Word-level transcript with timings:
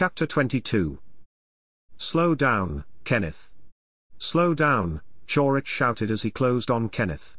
Chapter 0.00 0.28
22 0.28 1.00
Slow 1.96 2.36
down, 2.36 2.84
Kenneth. 3.02 3.50
Slow 4.16 4.54
down, 4.54 5.00
Chorich 5.26 5.66
shouted 5.66 6.08
as 6.08 6.22
he 6.22 6.30
closed 6.30 6.70
on 6.70 6.88
Kenneth. 6.88 7.36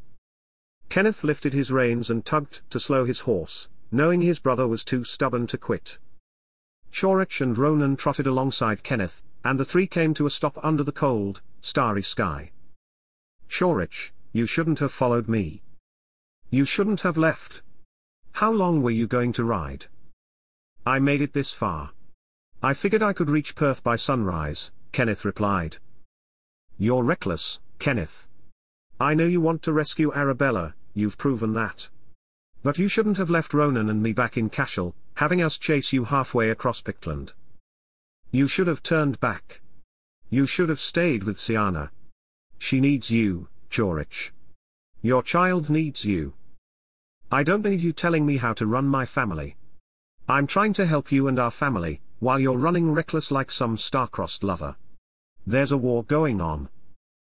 Kenneth 0.89 1.23
lifted 1.23 1.53
his 1.53 1.71
reins 1.71 2.09
and 2.09 2.25
tugged 2.25 2.69
to 2.69 2.77
slow 2.77 3.05
his 3.05 3.21
horse, 3.21 3.69
knowing 3.93 4.19
his 4.19 4.39
brother 4.39 4.67
was 4.67 4.83
too 4.83 5.05
stubborn 5.05 5.47
to 5.47 5.57
quit. 5.57 5.99
Chorich 6.91 7.39
and 7.39 7.57
Ronan 7.57 7.95
trotted 7.95 8.27
alongside 8.27 8.83
Kenneth, 8.83 9.23
and 9.46 9.57
the 9.57 9.63
three 9.63 9.87
came 9.87 10.13
to 10.15 10.26
a 10.26 10.29
stop 10.29 10.60
under 10.62 10.83
the 10.83 10.91
cold, 10.91 11.41
starry 11.62 12.03
sky. 12.03 12.51
Chorich, 13.47 14.12
you 14.33 14.46
shouldn't 14.46 14.79
have 14.79 14.91
followed 14.91 15.29
me. 15.29 15.62
You 16.49 16.66
shouldn't 16.66 17.07
have 17.07 17.16
left. 17.16 17.62
How 18.34 18.52
long 18.52 18.81
were 18.81 18.91
you 18.91 19.07
going 19.07 19.31
to 19.31 19.45
ride? 19.45 19.85
I 20.85 20.99
made 20.99 21.21
it 21.21 21.31
this 21.31 21.53
far. 21.53 21.91
I 22.62 22.73
figured 22.73 23.02
I 23.02 23.13
could 23.13 23.30
reach 23.30 23.55
Perth 23.55 23.81
by 23.84 23.95
sunrise, 23.95 24.71
Kenneth 24.91 25.23
replied. 25.23 25.77
You're 26.77 27.03
reckless, 27.03 27.61
Kenneth. 27.79 28.27
I 28.99 29.13
know 29.13 29.25
you 29.25 29.39
want 29.39 29.61
to 29.63 29.71
rescue 29.71 30.13
Arabella, 30.13 30.75
you've 30.93 31.17
proven 31.17 31.53
that. 31.53 31.89
But 32.61 32.77
you 32.77 32.89
shouldn't 32.89 33.15
have 33.15 33.29
left 33.29 33.53
Ronan 33.53 33.89
and 33.89 34.03
me 34.03 34.11
back 34.11 34.35
in 34.35 34.49
Cashel, 34.49 34.93
having 35.15 35.41
us 35.41 35.57
chase 35.57 35.93
you 35.93 36.03
halfway 36.03 36.49
across 36.49 36.81
Pictland. 36.81 37.31
You 38.29 38.49
should 38.49 38.67
have 38.67 38.84
turned 38.84 39.21
back. 39.21 39.62
You 40.29 40.45
should 40.45 40.67
have 40.67 40.81
stayed 40.81 41.23
with 41.23 41.37
Siana. 41.37 41.91
She 42.57 42.81
needs 42.81 43.09
you, 43.09 43.48
Chorich. 43.70 44.31
Your 45.01 45.23
child 45.23 45.70
needs 45.70 46.03
you. 46.03 46.34
I 47.31 47.43
don't 47.43 47.63
need 47.63 47.79
you 47.79 47.93
telling 47.93 48.26
me 48.26 48.35
how 48.35 48.51
to 48.53 48.65
run 48.65 48.85
my 48.85 49.05
family. 49.05 49.55
I'm 50.27 50.45
trying 50.45 50.73
to 50.73 50.85
help 50.85 51.09
you 51.09 51.29
and 51.29 51.39
our 51.39 51.51
family, 51.51 52.01
while 52.19 52.39
you're 52.39 52.57
running 52.57 52.91
reckless 52.91 53.31
like 53.31 53.49
some 53.49 53.77
star-crossed 53.77 54.43
lover. 54.43 54.75
There's 55.45 55.71
a 55.71 55.77
war 55.77 56.03
going 56.03 56.41
on. 56.41 56.70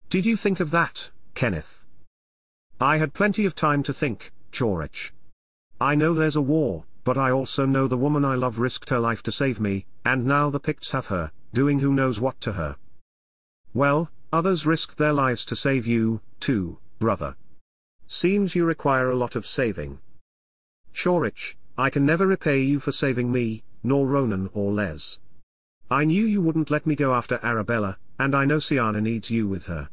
Did 0.08 0.24
you 0.24 0.36
think 0.36 0.60
of 0.60 0.70
that, 0.70 1.10
Kenneth? 1.34 1.84
I 2.80 2.98
had 2.98 3.14
plenty 3.14 3.44
of 3.44 3.54
time 3.54 3.82
to 3.84 3.92
think, 3.92 4.32
Chorich. 4.52 5.10
I 5.80 5.94
know 5.94 6.14
there's 6.14 6.36
a 6.36 6.42
war, 6.42 6.84
but 7.04 7.18
I 7.18 7.30
also 7.30 7.66
know 7.66 7.86
the 7.86 7.96
woman 7.96 8.24
I 8.24 8.34
love 8.34 8.58
risked 8.58 8.90
her 8.90 8.98
life 8.98 9.22
to 9.24 9.32
save 9.32 9.60
me, 9.60 9.86
and 10.04 10.24
now 10.24 10.50
the 10.50 10.60
Picts 10.60 10.92
have 10.92 11.06
her, 11.06 11.32
doing 11.52 11.80
who 11.80 11.92
knows 11.92 12.20
what 12.20 12.40
to 12.42 12.52
her. 12.52 12.76
Well, 13.74 14.10
others 14.32 14.66
risked 14.66 14.98
their 14.98 15.12
lives 15.12 15.44
to 15.46 15.56
save 15.56 15.86
you, 15.86 16.20
too, 16.40 16.78
brother. 16.98 17.36
Seems 18.06 18.54
you 18.54 18.64
require 18.64 19.10
a 19.10 19.16
lot 19.16 19.36
of 19.36 19.46
saving. 19.46 19.98
Chorich, 20.94 21.56
I 21.76 21.90
can 21.90 22.06
never 22.06 22.26
repay 22.26 22.60
you 22.62 22.80
for 22.80 22.92
saving 22.92 23.30
me, 23.30 23.62
nor 23.86 24.06
Ronan 24.06 24.50
or 24.52 24.72
Les. 24.72 25.20
I 25.88 26.04
knew 26.04 26.26
you 26.26 26.42
wouldn't 26.42 26.70
let 26.70 26.86
me 26.86 26.96
go 26.96 27.14
after 27.14 27.38
Arabella, 27.42 27.98
and 28.18 28.34
I 28.34 28.44
know 28.44 28.58
Siana 28.58 29.00
needs 29.00 29.30
you 29.30 29.46
with 29.46 29.66
her. 29.66 29.88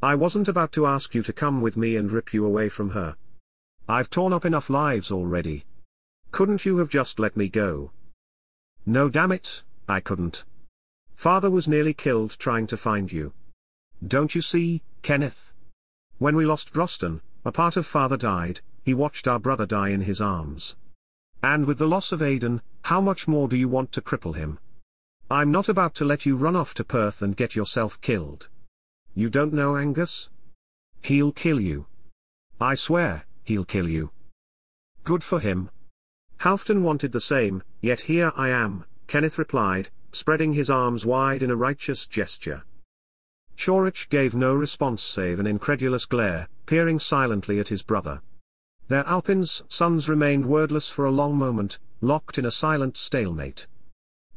I 0.00 0.14
wasn't 0.14 0.46
about 0.46 0.70
to 0.72 0.86
ask 0.86 1.14
you 1.14 1.22
to 1.24 1.32
come 1.32 1.60
with 1.60 1.76
me 1.76 1.96
and 1.96 2.12
rip 2.12 2.32
you 2.32 2.46
away 2.46 2.68
from 2.68 2.90
her. 2.90 3.16
I've 3.88 4.10
torn 4.10 4.32
up 4.32 4.44
enough 4.44 4.70
lives 4.70 5.10
already. 5.10 5.64
Couldn't 6.30 6.64
you 6.64 6.78
have 6.78 6.88
just 6.88 7.18
let 7.18 7.36
me 7.36 7.48
go? 7.48 7.90
No 8.84 9.08
damn 9.08 9.32
it, 9.32 9.64
I 9.88 9.98
couldn't. 9.98 10.44
Father 11.16 11.50
was 11.50 11.66
nearly 11.66 11.94
killed 11.94 12.38
trying 12.38 12.68
to 12.68 12.76
find 12.76 13.10
you. 13.10 13.32
Don't 14.06 14.34
you 14.34 14.42
see, 14.42 14.82
Kenneth? 15.02 15.52
When 16.18 16.36
we 16.36 16.46
lost 16.46 16.72
Drosten, 16.72 17.20
a 17.44 17.50
part 17.50 17.76
of 17.76 17.86
father 17.86 18.16
died, 18.16 18.60
he 18.84 18.94
watched 18.94 19.26
our 19.26 19.40
brother 19.40 19.66
die 19.66 19.88
in 19.88 20.02
his 20.02 20.20
arms. 20.20 20.76
And 21.42 21.66
with 21.66 21.78
the 21.78 21.88
loss 21.88 22.12
of 22.12 22.22
Aidan, 22.22 22.62
how 22.86 23.00
much 23.00 23.26
more 23.26 23.48
do 23.48 23.56
you 23.56 23.68
want 23.68 23.90
to 23.90 24.00
cripple 24.00 24.36
him? 24.36 24.60
I'm 25.28 25.50
not 25.50 25.68
about 25.68 25.92
to 25.96 26.04
let 26.04 26.24
you 26.24 26.36
run 26.36 26.54
off 26.54 26.72
to 26.74 26.84
Perth 26.84 27.20
and 27.20 27.36
get 27.36 27.56
yourself 27.56 28.00
killed. 28.00 28.48
You 29.12 29.28
don't 29.28 29.52
know 29.52 29.76
Angus? 29.76 30.30
He'll 31.02 31.32
kill 31.32 31.58
you. 31.58 31.86
I 32.60 32.76
swear, 32.76 33.24
he'll 33.42 33.64
kill 33.64 33.88
you. 33.88 34.12
Good 35.02 35.24
for 35.24 35.40
him. 35.40 35.68
Halfdan 36.42 36.82
wanted 36.82 37.10
the 37.10 37.20
same, 37.20 37.64
yet 37.80 38.02
here 38.02 38.30
I 38.36 38.50
am, 38.50 38.84
Kenneth 39.08 39.36
replied, 39.36 39.88
spreading 40.12 40.52
his 40.52 40.70
arms 40.70 41.04
wide 41.04 41.42
in 41.42 41.50
a 41.50 41.56
righteous 41.56 42.06
gesture. 42.06 42.62
Chorich 43.56 44.08
gave 44.10 44.36
no 44.36 44.54
response 44.54 45.02
save 45.02 45.40
an 45.40 45.46
incredulous 45.48 46.06
glare, 46.06 46.46
peering 46.66 47.00
silently 47.00 47.58
at 47.58 47.66
his 47.66 47.82
brother. 47.82 48.22
Their 48.88 49.06
Alpin's 49.06 49.64
sons 49.68 50.08
remained 50.08 50.46
wordless 50.46 50.88
for 50.88 51.04
a 51.04 51.10
long 51.10 51.36
moment, 51.36 51.80
locked 52.00 52.38
in 52.38 52.44
a 52.44 52.52
silent 52.52 52.96
stalemate. 52.96 53.66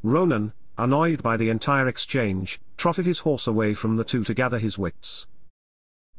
Ronan, 0.01 0.53
annoyed 0.75 1.21
by 1.21 1.37
the 1.37 1.49
entire 1.49 1.87
exchange, 1.87 2.59
trotted 2.75 3.05
his 3.05 3.19
horse 3.19 3.45
away 3.45 3.75
from 3.75 3.97
the 3.97 4.03
two 4.03 4.23
to 4.23 4.33
gather 4.33 4.57
his 4.57 4.77
wits. 4.77 5.27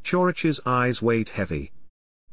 Chorich's 0.05 0.61
eyes 0.65 1.03
weighed 1.03 1.31
heavy. 1.31 1.73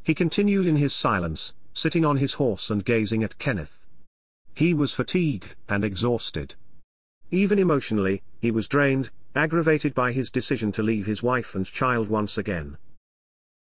He 0.04 0.14
continued 0.14 0.68
in 0.68 0.76
his 0.76 0.94
silence, 0.94 1.54
sitting 1.74 2.06
on 2.06 2.18
his 2.18 2.34
horse 2.34 2.70
and 2.70 2.86
gazing 2.86 3.24
at 3.24 3.40
Kenneth. 3.40 3.88
He 4.54 4.74
was 4.74 4.94
fatigued 4.94 5.56
and 5.68 5.84
exhausted. 5.84 6.56
Even 7.32 7.60
emotionally, 7.60 8.22
he 8.40 8.52
was 8.52 8.68
drained, 8.68 9.10
aggravated 9.36 9.94
by 9.94 10.12
his 10.12 10.30
decision 10.30 10.72
to 10.74 10.84
leave 10.84 11.06
his 11.08 11.24
wife 11.24 11.56
and 11.56 11.66
child 11.66 12.08
once 12.08 12.38
again. 12.38 12.78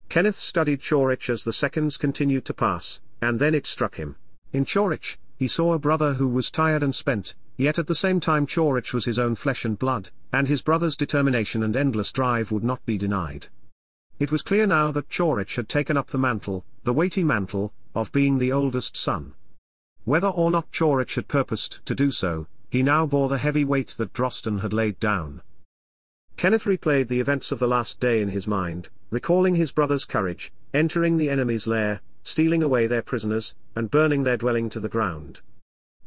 Kenneth 0.09 0.35
studied 0.35 0.81
Chorich 0.81 1.29
as 1.29 1.43
the 1.43 1.53
seconds 1.53 1.97
continued 1.97 2.45
to 2.45 2.53
pass, 2.53 3.01
and 3.21 3.39
then 3.39 3.53
it 3.53 3.67
struck 3.67 3.95
him. 3.95 4.15
In 4.53 4.65
Chorich, 4.65 5.17
he 5.35 5.47
saw 5.47 5.73
a 5.73 5.79
brother 5.79 6.13
who 6.13 6.27
was 6.27 6.49
tired 6.49 6.83
and 6.83 6.95
spent, 6.95 7.35
Yet 7.57 7.79
at 7.79 7.87
the 7.87 7.95
same 7.95 8.19
time 8.19 8.45
Chorich 8.45 8.93
was 8.93 9.05
his 9.05 9.17
own 9.17 9.33
flesh 9.33 9.65
and 9.65 9.79
blood, 9.79 10.11
and 10.31 10.47
his 10.47 10.61
brother's 10.61 10.95
determination 10.95 11.63
and 11.63 11.75
endless 11.75 12.11
drive 12.11 12.51
would 12.51 12.63
not 12.63 12.85
be 12.85 12.99
denied. 12.99 13.47
It 14.19 14.31
was 14.31 14.43
clear 14.43 14.67
now 14.67 14.91
that 14.91 15.09
Chorich 15.09 15.55
had 15.55 15.67
taken 15.67 15.97
up 15.97 16.07
the 16.07 16.19
mantle, 16.19 16.65
the 16.83 16.93
weighty 16.93 17.23
mantle, 17.23 17.73
of 17.95 18.11
being 18.11 18.37
the 18.37 18.51
oldest 18.51 18.95
son. 18.95 19.33
Whether 20.05 20.27
or 20.27 20.51
not 20.51 20.71
Chorich 20.71 21.15
had 21.15 21.27
purposed 21.27 21.83
to 21.85 21.95
do 21.95 22.11
so, 22.11 22.47
he 22.69 22.83
now 22.83 23.05
bore 23.05 23.27
the 23.27 23.39
heavy 23.39 23.65
weight 23.65 23.95
that 23.97 24.13
Drosten 24.13 24.59
had 24.61 24.73
laid 24.73 24.99
down. 24.99 25.41
Kenneth 26.37 26.65
replayed 26.65 27.07
the 27.07 27.19
events 27.19 27.51
of 27.51 27.57
the 27.57 27.67
last 27.67 27.99
day 27.99 28.21
in 28.21 28.29
his 28.29 28.47
mind, 28.47 28.89
recalling 29.09 29.55
his 29.55 29.71
brother's 29.71 30.05
courage, 30.05 30.51
entering 30.73 31.17
the 31.17 31.29
enemy's 31.29 31.67
lair, 31.67 32.01
stealing 32.23 32.61
away 32.61 32.87
their 32.87 33.01
prisoners, 33.01 33.55
and 33.75 33.91
burning 33.91 34.23
their 34.23 34.37
dwelling 34.37 34.69
to 34.69 34.79
the 34.79 34.89
ground. 34.89 35.41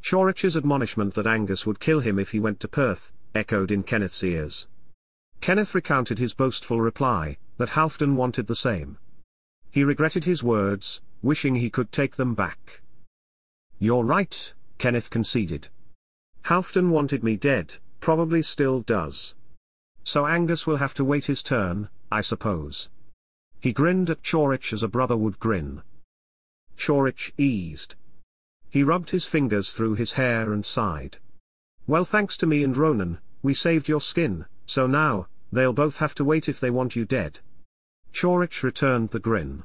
Chorich's 0.02 0.56
admonishment 0.56 1.14
that 1.14 1.26
Angus 1.26 1.66
would 1.66 1.80
kill 1.80 2.00
him 2.00 2.18
if 2.18 2.30
he 2.30 2.40
went 2.40 2.60
to 2.60 2.68
Perth, 2.68 3.12
echoed 3.34 3.70
in 3.70 3.82
Kenneth's 3.82 4.22
ears. 4.22 4.68
Kenneth 5.40 5.74
recounted 5.74 6.18
his 6.18 6.34
boastful 6.34 6.80
reply, 6.80 7.38
that 7.56 7.70
Halfdan 7.70 8.14
wanted 8.14 8.46
the 8.46 8.54
same. 8.54 8.98
He 9.70 9.84
regretted 9.84 10.24
his 10.24 10.42
words, 10.42 11.00
wishing 11.22 11.54
he 11.54 11.70
could 11.70 11.92
take 11.92 12.16
them 12.16 12.34
back. 12.34 12.82
You're 13.78 14.04
right, 14.04 14.52
Kenneth 14.78 15.10
conceded. 15.10 15.68
Halfdan 16.44 16.90
wanted 16.90 17.22
me 17.22 17.36
dead, 17.36 17.76
probably 18.00 18.42
still 18.42 18.80
does. 18.80 19.34
So 20.02 20.26
Angus 20.26 20.66
will 20.66 20.76
have 20.76 20.94
to 20.94 21.04
wait 21.04 21.26
his 21.26 21.42
turn, 21.42 21.88
I 22.10 22.20
suppose. 22.20 22.88
He 23.60 23.72
grinned 23.72 24.10
at 24.10 24.22
Chorich 24.22 24.72
as 24.72 24.82
a 24.82 24.88
brother 24.88 25.16
would 25.16 25.38
grin. 25.38 25.82
Chorich 26.76 27.32
eased, 27.36 27.94
he 28.70 28.84
rubbed 28.84 29.10
his 29.10 29.26
fingers 29.26 29.72
through 29.72 29.96
his 29.96 30.12
hair 30.12 30.52
and 30.52 30.64
sighed. 30.64 31.18
Well 31.88 32.04
thanks 32.04 32.36
to 32.38 32.46
me 32.46 32.62
and 32.62 32.76
Ronan, 32.76 33.18
we 33.42 33.52
saved 33.52 33.88
your 33.88 34.00
skin, 34.00 34.46
so 34.64 34.86
now, 34.86 35.26
they'll 35.50 35.72
both 35.72 35.96
have 35.96 36.14
to 36.14 36.24
wait 36.24 36.48
if 36.48 36.60
they 36.60 36.70
want 36.70 36.94
you 36.94 37.04
dead. 37.04 37.40
Chorich 38.12 38.62
returned 38.62 39.10
the 39.10 39.18
grin. 39.18 39.64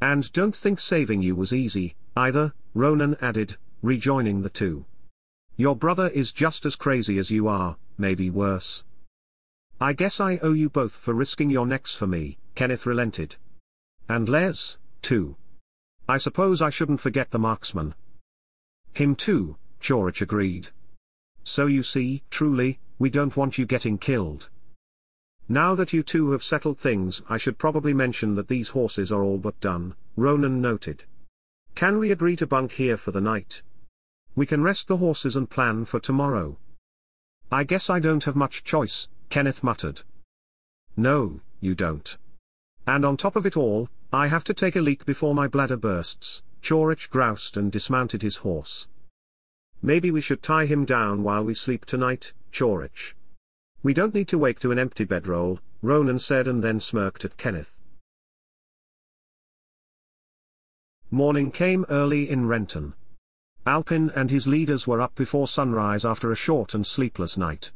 And 0.00 0.32
don't 0.32 0.56
think 0.56 0.80
saving 0.80 1.22
you 1.22 1.36
was 1.36 1.52
easy, 1.52 1.94
either, 2.16 2.52
Ronan 2.74 3.16
added, 3.20 3.56
rejoining 3.80 4.42
the 4.42 4.50
two. 4.50 4.86
Your 5.56 5.76
brother 5.76 6.08
is 6.08 6.32
just 6.32 6.66
as 6.66 6.74
crazy 6.74 7.16
as 7.18 7.30
you 7.30 7.46
are, 7.46 7.76
maybe 7.96 8.28
worse. 8.28 8.82
I 9.82 9.94
guess 9.94 10.20
I 10.20 10.36
owe 10.42 10.52
you 10.52 10.68
both 10.68 10.92
for 10.92 11.14
risking 11.14 11.48
your 11.48 11.66
necks 11.66 11.94
for 11.94 12.06
me, 12.06 12.36
Kenneth 12.54 12.84
relented. 12.84 13.36
And 14.10 14.28
Les, 14.28 14.76
too. 15.00 15.36
I 16.06 16.18
suppose 16.18 16.60
I 16.60 16.68
shouldn't 16.68 17.00
forget 17.00 17.30
the 17.30 17.38
marksman. 17.38 17.94
Him 18.92 19.14
too, 19.14 19.56
Chorich 19.80 20.20
agreed. 20.20 20.68
So 21.44 21.64
you 21.64 21.82
see, 21.82 22.22
truly, 22.28 22.78
we 22.98 23.08
don't 23.08 23.38
want 23.38 23.56
you 23.56 23.64
getting 23.64 23.96
killed. 23.96 24.50
Now 25.48 25.74
that 25.74 25.94
you 25.94 26.02
two 26.02 26.32
have 26.32 26.42
settled 26.42 26.78
things 26.78 27.22
I 27.30 27.38
should 27.38 27.56
probably 27.56 27.94
mention 27.94 28.34
that 28.34 28.48
these 28.48 28.68
horses 28.68 29.10
are 29.10 29.22
all 29.22 29.38
but 29.38 29.58
done, 29.60 29.94
Ronan 30.14 30.60
noted. 30.60 31.04
Can 31.74 31.98
we 31.98 32.10
agree 32.10 32.36
to 32.36 32.46
bunk 32.46 32.72
here 32.72 32.98
for 32.98 33.12
the 33.12 33.20
night? 33.22 33.62
We 34.34 34.44
can 34.44 34.62
rest 34.62 34.88
the 34.88 34.98
horses 34.98 35.36
and 35.36 35.48
plan 35.48 35.86
for 35.86 36.00
tomorrow. 36.00 36.58
I 37.50 37.64
guess 37.64 37.88
I 37.88 37.98
don't 37.98 38.24
have 38.24 38.36
much 38.36 38.62
choice, 38.62 39.08
Kenneth 39.30 39.62
muttered. 39.62 40.02
No, 40.96 41.40
you 41.60 41.76
don't. 41.76 42.18
And 42.86 43.04
on 43.04 43.16
top 43.16 43.36
of 43.36 43.46
it 43.46 43.56
all, 43.56 43.88
I 44.12 44.26
have 44.26 44.42
to 44.44 44.54
take 44.54 44.74
a 44.74 44.80
leak 44.80 45.06
before 45.06 45.36
my 45.36 45.46
bladder 45.46 45.76
bursts, 45.76 46.42
Chorich 46.60 47.08
groused 47.10 47.56
and 47.56 47.70
dismounted 47.70 48.22
his 48.22 48.38
horse. 48.38 48.88
Maybe 49.80 50.10
we 50.10 50.20
should 50.20 50.42
tie 50.42 50.66
him 50.66 50.84
down 50.84 51.22
while 51.22 51.44
we 51.44 51.54
sleep 51.54 51.86
tonight, 51.86 52.32
Chorich. 52.52 53.14
We 53.84 53.94
don't 53.94 54.14
need 54.14 54.28
to 54.28 54.38
wake 54.38 54.58
to 54.60 54.72
an 54.72 54.78
empty 54.80 55.04
bedroll, 55.04 55.60
Ronan 55.80 56.18
said 56.18 56.48
and 56.48 56.62
then 56.62 56.80
smirked 56.80 57.24
at 57.24 57.36
Kenneth. 57.36 57.78
Morning 61.10 61.52
came 61.52 61.86
early 61.88 62.28
in 62.28 62.46
Renton. 62.46 62.94
Alpin 63.64 64.10
and 64.16 64.30
his 64.30 64.48
leaders 64.48 64.86
were 64.86 65.00
up 65.00 65.14
before 65.14 65.46
sunrise 65.46 66.04
after 66.04 66.32
a 66.32 66.36
short 66.36 66.74
and 66.74 66.86
sleepless 66.86 67.38
night. 67.38 67.70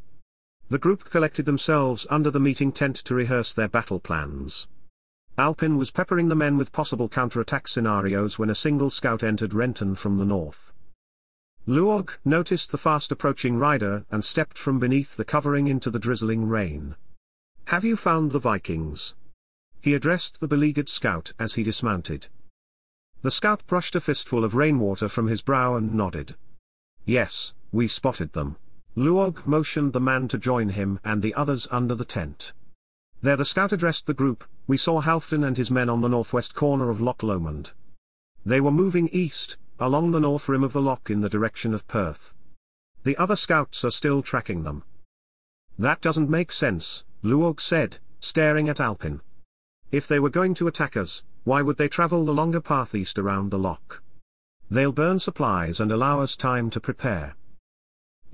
The 0.75 0.81
group 0.81 1.09
collected 1.09 1.47
themselves 1.47 2.05
under 2.11 2.33
the 2.33 2.41
meeting 2.41 2.73
tent 2.73 2.97
to 2.97 3.15
rehearse 3.15 3.53
their 3.53 3.69
battle 3.69 4.01
plans. 4.01 4.67
Alpin 5.39 5.79
was 5.79 5.93
peppering 5.93 6.27
the 6.27 6.35
men 6.35 6.57
with 6.57 6.73
possible 6.73 7.09
counterattack 7.09 7.69
scenarios 7.69 8.41
when 8.41 8.51
a 8.51 8.57
single 8.57 8.91
scout 8.91 9.23
entered 9.23 9.55
Renton 9.55 9.95
from 9.95 10.19
the 10.19 10.25
north. 10.25 10.73
Luog 11.69 12.19
noticed 12.25 12.73
the 12.73 12.77
fast-approaching 12.77 13.57
rider 13.57 14.05
and 14.11 14.25
stepped 14.25 14.59
from 14.59 14.81
beneath 14.81 15.17
the 15.17 15.25
covering 15.25 15.69
into 15.69 15.93
the 15.93 16.01
drizzling 16.01 16.49
rain. 16.49 16.97
Have 17.67 17.85
you 17.85 17.95
found 17.95 18.33
the 18.33 18.41
Vikings? 18.41 19.15
He 19.81 19.95
addressed 19.95 20.41
the 20.41 20.49
beleaguered 20.49 20.89
scout 20.89 21.35
as 21.39 21.55
he 21.55 21.63
dismounted. 21.63 22.27
The 23.23 23.31
scout 23.31 23.65
brushed 23.69 23.95
a 23.95 24.01
fistful 24.01 24.43
of 24.43 24.57
rainwater 24.57 25.09
from 25.09 25.29
his 25.29 25.41
brow 25.41 25.77
and 25.77 25.95
nodded. 25.95 26.35
Yes, 27.05 27.55
we 27.71 27.87
spotted 27.87 28.33
them. 28.33 28.57
Luog 28.97 29.45
motioned 29.45 29.93
the 29.93 30.01
man 30.01 30.29
to 30.29 30.39
join 30.39 30.69
him 30.69 31.01
and 31.05 31.21
the 31.21 31.35
others 31.35 31.67
under 31.71 31.97
the 31.97 32.05
tent. 32.05 32.53
There 33.23 33.37
the 33.37 33.45
scout 33.45 33.73
addressed 33.73 34.07
the 34.07 34.15
group, 34.15 34.45
we 34.67 34.77
saw 34.77 35.01
Halfdan 35.01 35.45
and 35.45 35.57
his 35.57 35.71
men 35.71 35.89
on 35.89 36.01
the 36.01 36.09
northwest 36.09 36.55
corner 36.55 36.91
of 36.91 37.01
Loch 37.01 37.23
Lomond. 37.23 37.73
They 38.47 38.61
were 38.61 38.71
moving 38.71 39.09
east, 39.09 39.57
along 39.81 40.13
the 40.13 40.21
north 40.21 40.49
rim 40.49 40.63
of 40.63 40.73
the 40.73 40.83
loch 40.83 41.11
in 41.11 41.23
the 41.23 41.29
direction 41.29 41.75
of 41.75 41.89
Perth. 41.89 42.35
The 43.03 43.17
other 43.17 43.35
scouts 43.35 43.85
are 43.85 43.91
still 43.91 44.23
tracking 44.23 44.63
them. 44.63 44.85
That 45.77 46.01
doesn't 46.01 46.31
make 46.31 46.53
sense, 46.53 47.05
Luog 47.25 47.61
said, 47.61 47.99
staring 48.21 48.69
at 48.69 48.81
Alpin. 48.81 49.23
If 49.91 50.07
they 50.07 50.21
were 50.21 50.31
going 50.31 50.55
to 50.55 50.69
attack 50.69 50.97
us, 50.97 51.25
why 51.43 51.63
would 51.63 51.79
they 51.79 51.89
travel 51.89 52.25
the 52.25 52.33
longer 52.33 52.61
path 52.61 52.95
east 52.95 53.19
around 53.19 53.51
the 53.51 53.59
loch? 53.59 54.03
They'll 54.71 54.93
burn 54.93 55.19
supplies 55.19 55.81
and 55.81 55.91
allow 55.91 56.21
us 56.21 56.37
time 56.37 56.71
to 56.71 56.81
prepare. 56.81 57.35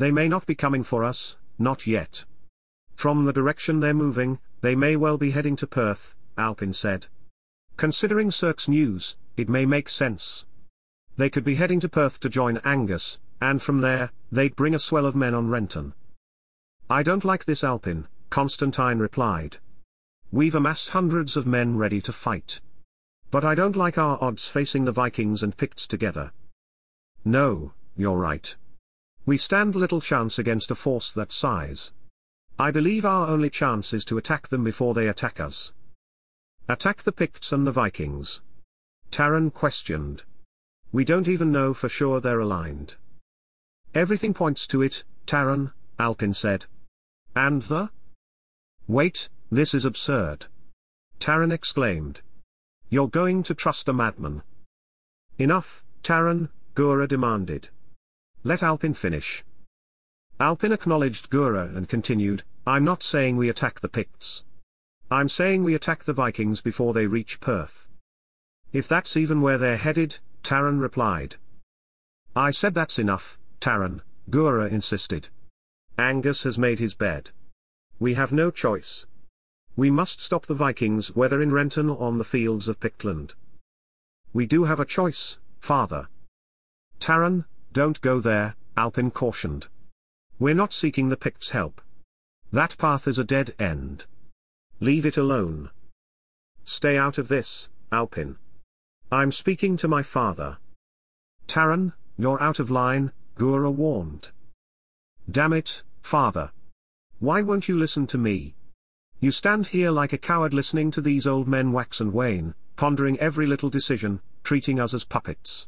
They 0.01 0.11
may 0.11 0.29
not 0.29 0.47
be 0.47 0.55
coming 0.55 0.83
for 0.83 1.05
us, 1.05 1.37
not 1.59 1.87
yet. 1.87 2.25
From 2.95 3.27
the 3.27 3.35
direction 3.35 3.81
they're 3.81 3.93
moving, 3.93 4.39
they 4.63 4.75
may 4.75 4.97
well 4.97 5.19
be 5.19 5.33
heading 5.33 5.57
to 5.57 5.67
Perth, 5.67 6.17
Alpin 6.39 6.73
said. 6.73 7.09
Considering 7.77 8.31
Cirque's 8.31 8.67
news, 8.67 9.19
it 9.37 9.51
may 9.51 9.67
make 9.67 9.91
sense. 9.91 10.47
They 11.19 11.29
could 11.29 11.45
be 11.45 11.57
heading 11.57 11.81
to 11.81 11.89
Perth 11.91 12.19
to 12.21 12.31
join 12.31 12.63
Angus, 12.65 13.19
and 13.43 13.61
from 13.61 13.83
there, 13.83 14.11
they'd 14.33 14.57
bring 14.57 14.75
a 14.75 14.79
swell 14.79 15.05
of 15.05 15.15
men 15.15 15.35
on 15.35 15.51
Renton. 15.51 15.93
I 16.89 17.03
don't 17.03 17.27
like 17.27 17.45
this 17.45 17.63
Alpin, 17.63 18.09
Constantine 18.31 19.01
replied. 19.01 19.59
We've 20.33 20.55
amassed 20.55 20.97
hundreds 20.97 21.37
of 21.37 21.47
men 21.47 21.77
ready 21.77 22.01
to 22.01 22.13
fight. 22.13 22.63
But 23.31 23.45
I 23.45 23.55
don't 23.55 23.77
like 23.77 23.99
our 23.99 24.17
odds 24.23 24.49
facing 24.49 24.87
the 24.87 24.93
Vikings 24.93 25.43
and 25.43 25.55
Picts 25.55 25.87
together. 25.87 26.33
No, 27.23 27.75
you're 27.99 28.17
right. 28.17 28.57
We 29.27 29.37
stand 29.37 29.75
little 29.75 30.01
chance 30.01 30.39
against 30.39 30.71
a 30.71 30.75
force 30.75 31.13
that 31.13 31.33
size. 31.33 31.93
I 32.59 32.71
believe 32.71 33.05
our 33.05 33.29
only 33.29 33.51
chance 33.51 33.93
is 33.93 34.05
to 34.07 34.19
attack 34.19 34.49
them 34.49 34.65
before 34.65 34.95
they 34.95 35.09
attack 35.09 35.41
us. 35.41 35.73
Attack 36.69 37.03
the 37.03 37.13
Picts 37.13 37.53
and 37.53 37.67
the 37.67 37.73
Vikings. 37.73 38.43
Taran 39.11 39.53
questioned. 39.53 40.25
We 40.93 41.05
don't 41.05 41.29
even 41.29 41.53
know 41.53 41.75
for 41.75 41.89
sure 41.89 42.21
they're 42.21 42.41
aligned. 42.41 42.97
Everything 43.95 44.35
points 44.35 44.67
to 44.69 44.83
it, 44.83 45.05
Taran, 45.27 45.73
Alpin 45.99 46.35
said. 46.35 46.67
And 47.35 47.63
the? 47.63 47.91
Wait, 48.87 49.29
this 49.51 49.75
is 49.75 49.85
absurd. 49.85 50.47
Taran 51.19 51.53
exclaimed. 51.53 52.23
You're 52.89 53.09
going 53.09 53.43
to 53.45 53.55
trust 53.55 53.89
a 53.89 53.93
madman. 53.93 54.43
Enough, 55.39 55.85
Taran, 56.03 56.49
Gura 56.75 57.07
demanded. 57.07 57.71
Let 58.43 58.63
Alpin 58.63 58.95
finish. 58.95 59.45
Alpin 60.39 60.73
acknowledged 60.73 61.29
Gura 61.29 61.77
and 61.77 61.87
continued, 61.87 62.43
I'm 62.67 62.85
not 62.85 63.03
saying 63.03 63.37
we 63.37 63.51
attack 63.51 63.81
the 63.81 63.89
Picts. 63.89 64.45
I'm 65.11 65.29
saying 65.29 65.63
we 65.63 65.75
attack 65.75 66.05
the 66.05 66.15
Vikings 66.15 66.63
before 66.63 66.95
they 66.95 67.07
reach 67.07 67.41
Perth. 67.41 67.87
If 68.73 68.89
that's 68.89 69.15
even 69.15 69.43
where 69.43 69.59
they're 69.59 69.77
headed, 69.77 70.21
Taran 70.43 70.81
replied. 70.81 71.37
I 72.35 72.51
said 72.51 72.73
that's 72.73 72.99
enough, 72.99 73.39
Taran, 73.61 74.01
Gura 74.31 74.71
insisted. 74.71 75.29
Angus 75.99 76.45
has 76.45 76.57
made 76.57 76.79
his 76.79 76.95
bed. 76.95 77.33
We 77.99 78.15
have 78.15 78.33
no 78.33 78.51
choice. 78.51 79.05
We 79.77 79.91
must 79.91 80.23
stop 80.23 80.47
the 80.47 80.55
Vikings 80.55 81.15
whether 81.15 81.43
in 81.43 81.53
Renton 81.53 81.91
or 81.91 82.01
on 82.01 82.17
the 82.17 82.25
fields 82.25 82.69
of 82.69 82.81
Pictland. 82.81 83.35
We 84.33 84.47
do 84.47 84.65
have 84.65 84.81
a 84.81 84.87
choice, 84.87 85.39
father. 85.61 86.09
Taran, 87.01 87.45
don't 87.73 88.01
go 88.01 88.21
there, 88.21 88.57
Alpin 88.77 89.11
cautioned. 89.11 89.69
We're 90.39 90.55
not 90.55 90.73
seeking 90.73 91.09
the 91.09 91.17
Picts' 91.17 91.51
help. 91.51 91.81
That 92.53 92.77
path 92.79 93.07
is 93.07 93.19
a 93.19 93.25
dead 93.25 93.55
end. 93.59 94.07
Leave 94.81 95.07
it 95.07 95.17
alone. 95.17 95.71
Stay 96.65 96.97
out 96.97 97.19
of 97.19 97.29
this, 97.29 97.69
Alpin. 97.93 98.37
I'm 99.13 99.33
speaking 99.33 99.77
to 99.79 99.89
my 99.89 100.03
father. 100.03 100.59
Taran, 101.47 101.93
you're 102.17 102.43
out 102.43 102.59
of 102.59 102.71
line, 102.71 103.13
Gura 103.37 103.73
warned. 103.73 104.31
Damn 105.31 105.53
it, 105.53 105.83
father. 106.01 106.53
Why 107.19 107.43
won't 107.43 107.69
you 107.69 107.79
listen 107.79 108.07
to 108.09 108.19
me? 108.19 108.55
You 109.21 109.31
stand 109.31 109.69
here 109.69 109.91
like 109.91 110.13
a 110.13 110.19
coward 110.19 110.55
listening 110.55 110.91
to 110.93 111.01
these 111.01 111.27
old 111.27 111.47
men 111.47 111.73
wax 111.73 112.01
and 112.01 112.13
wane, 112.13 112.55
pondering 112.77 113.19
every 113.19 113.47
little 113.47 113.69
decision, 113.69 114.21
treating 114.43 114.81
us 114.81 114.95
as 114.95 115.05
puppets. 115.05 115.67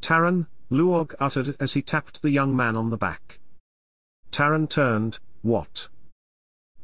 Taran, 0.00 0.46
Luog 0.72 1.14
uttered 1.20 1.54
as 1.60 1.74
he 1.74 1.82
tapped 1.82 2.22
the 2.22 2.30
young 2.30 2.56
man 2.56 2.76
on 2.76 2.88
the 2.88 2.96
back. 2.96 3.38
Taran 4.30 4.70
turned, 4.70 5.18
what? 5.42 5.88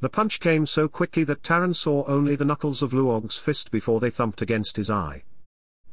The 0.00 0.10
punch 0.10 0.40
came 0.40 0.66
so 0.66 0.88
quickly 0.88 1.24
that 1.24 1.42
Taran 1.42 1.74
saw 1.74 2.04
only 2.06 2.36
the 2.36 2.44
knuckles 2.44 2.82
of 2.82 2.92
Luog's 2.92 3.38
fist 3.38 3.70
before 3.70 3.98
they 3.98 4.10
thumped 4.10 4.42
against 4.42 4.76
his 4.76 4.90
eye. 4.90 5.24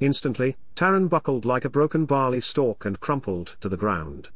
Instantly, 0.02 0.58
Taran 0.76 1.08
buckled 1.08 1.46
like 1.46 1.64
a 1.64 1.70
broken 1.70 2.06
barley 2.06 2.42
stalk 2.42 2.84
and 2.84 3.00
crumpled 3.00 3.56
to 3.62 3.70
the 3.70 3.78
ground. 3.78 4.30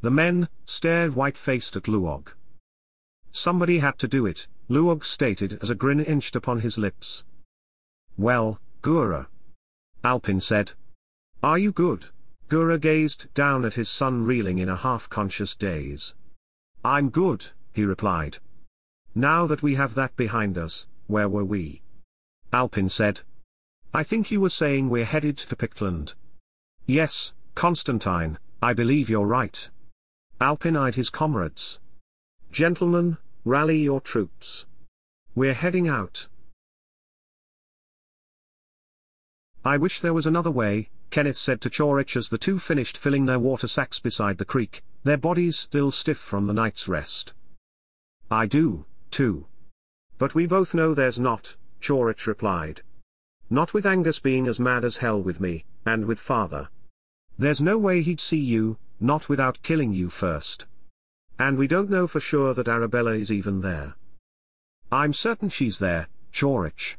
The 0.00 0.10
men 0.10 0.48
stared 0.64 1.14
white-faced 1.14 1.76
at 1.76 1.84
Luog. 1.84 2.28
Somebody 3.30 3.80
had 3.80 3.98
to 3.98 4.08
do 4.08 4.24
it, 4.24 4.48
Luog 4.70 5.04
stated 5.04 5.58
as 5.62 5.68
a 5.68 5.74
grin 5.74 6.00
inched 6.00 6.34
upon 6.34 6.60
his 6.60 6.78
lips. 6.78 7.24
Well, 8.16 8.58
Gura. 8.80 9.26
Alpin 10.02 10.40
said. 10.40 10.72
Are 11.42 11.58
you 11.58 11.70
good? 11.70 12.06
Gura 12.52 12.78
gazed 12.78 13.32
down 13.32 13.64
at 13.64 13.80
his 13.80 13.88
son 13.88 14.26
reeling 14.26 14.58
in 14.58 14.68
a 14.68 14.76
half-conscious 14.76 15.56
daze. 15.56 16.14
I'm 16.84 17.08
good, 17.08 17.46
he 17.72 17.82
replied. 17.82 18.40
Now 19.14 19.46
that 19.46 19.62
we 19.62 19.76
have 19.76 19.94
that 19.94 20.14
behind 20.16 20.58
us, 20.58 20.86
where 21.06 21.30
were 21.30 21.46
we? 21.46 21.80
Alpin 22.52 22.90
said. 22.90 23.22
I 23.94 24.02
think 24.02 24.30
you 24.30 24.38
were 24.38 24.50
saying 24.50 24.90
we're 24.90 25.06
headed 25.06 25.38
to 25.38 25.56
Pictland. 25.56 26.14
Yes, 26.84 27.32
Constantine, 27.54 28.38
I 28.62 28.74
believe 28.74 29.08
you're 29.08 29.26
right. 29.26 29.70
Alpin 30.38 30.76
eyed 30.76 30.96
his 30.96 31.08
comrades. 31.08 31.80
Gentlemen, 32.50 33.16
rally 33.46 33.78
your 33.78 34.02
troops. 34.02 34.66
We're 35.34 35.54
heading 35.54 35.88
out. 35.88 36.28
I 39.64 39.78
wish 39.78 40.00
there 40.00 40.12
was 40.12 40.26
another 40.26 40.50
way, 40.50 40.90
Kenneth 41.12 41.36
said 41.36 41.60
to 41.60 41.68
Chorich 41.68 42.16
as 42.16 42.30
the 42.30 42.38
two 42.38 42.58
finished 42.58 42.96
filling 42.96 43.26
their 43.26 43.38
water 43.38 43.68
sacks 43.68 44.00
beside 44.00 44.38
the 44.38 44.46
creek, 44.46 44.82
their 45.04 45.18
bodies 45.18 45.58
still 45.58 45.90
stiff 45.90 46.16
from 46.16 46.46
the 46.46 46.54
night's 46.54 46.88
rest. 46.88 47.34
I 48.30 48.46
do, 48.46 48.86
too. 49.10 49.46
But 50.16 50.34
we 50.34 50.46
both 50.46 50.72
know 50.72 50.94
there's 50.94 51.20
not, 51.20 51.56
Chorich 51.82 52.26
replied. 52.26 52.80
Not 53.50 53.74
with 53.74 53.84
Angus 53.84 54.20
being 54.20 54.46
as 54.46 54.58
mad 54.58 54.86
as 54.86 54.96
hell 54.96 55.20
with 55.20 55.38
me, 55.38 55.66
and 55.84 56.06
with 56.06 56.18
father. 56.18 56.70
There's 57.38 57.60
no 57.60 57.78
way 57.78 58.00
he'd 58.00 58.18
see 58.18 58.40
you, 58.40 58.78
not 58.98 59.28
without 59.28 59.62
killing 59.62 59.92
you 59.92 60.08
first. 60.08 60.66
And 61.38 61.58
we 61.58 61.66
don't 61.66 61.90
know 61.90 62.06
for 62.06 62.20
sure 62.20 62.54
that 62.54 62.68
Arabella 62.68 63.12
is 63.12 63.30
even 63.30 63.60
there. 63.60 63.96
I'm 64.90 65.12
certain 65.12 65.50
she's 65.50 65.78
there, 65.78 66.08
Chorich. 66.32 66.96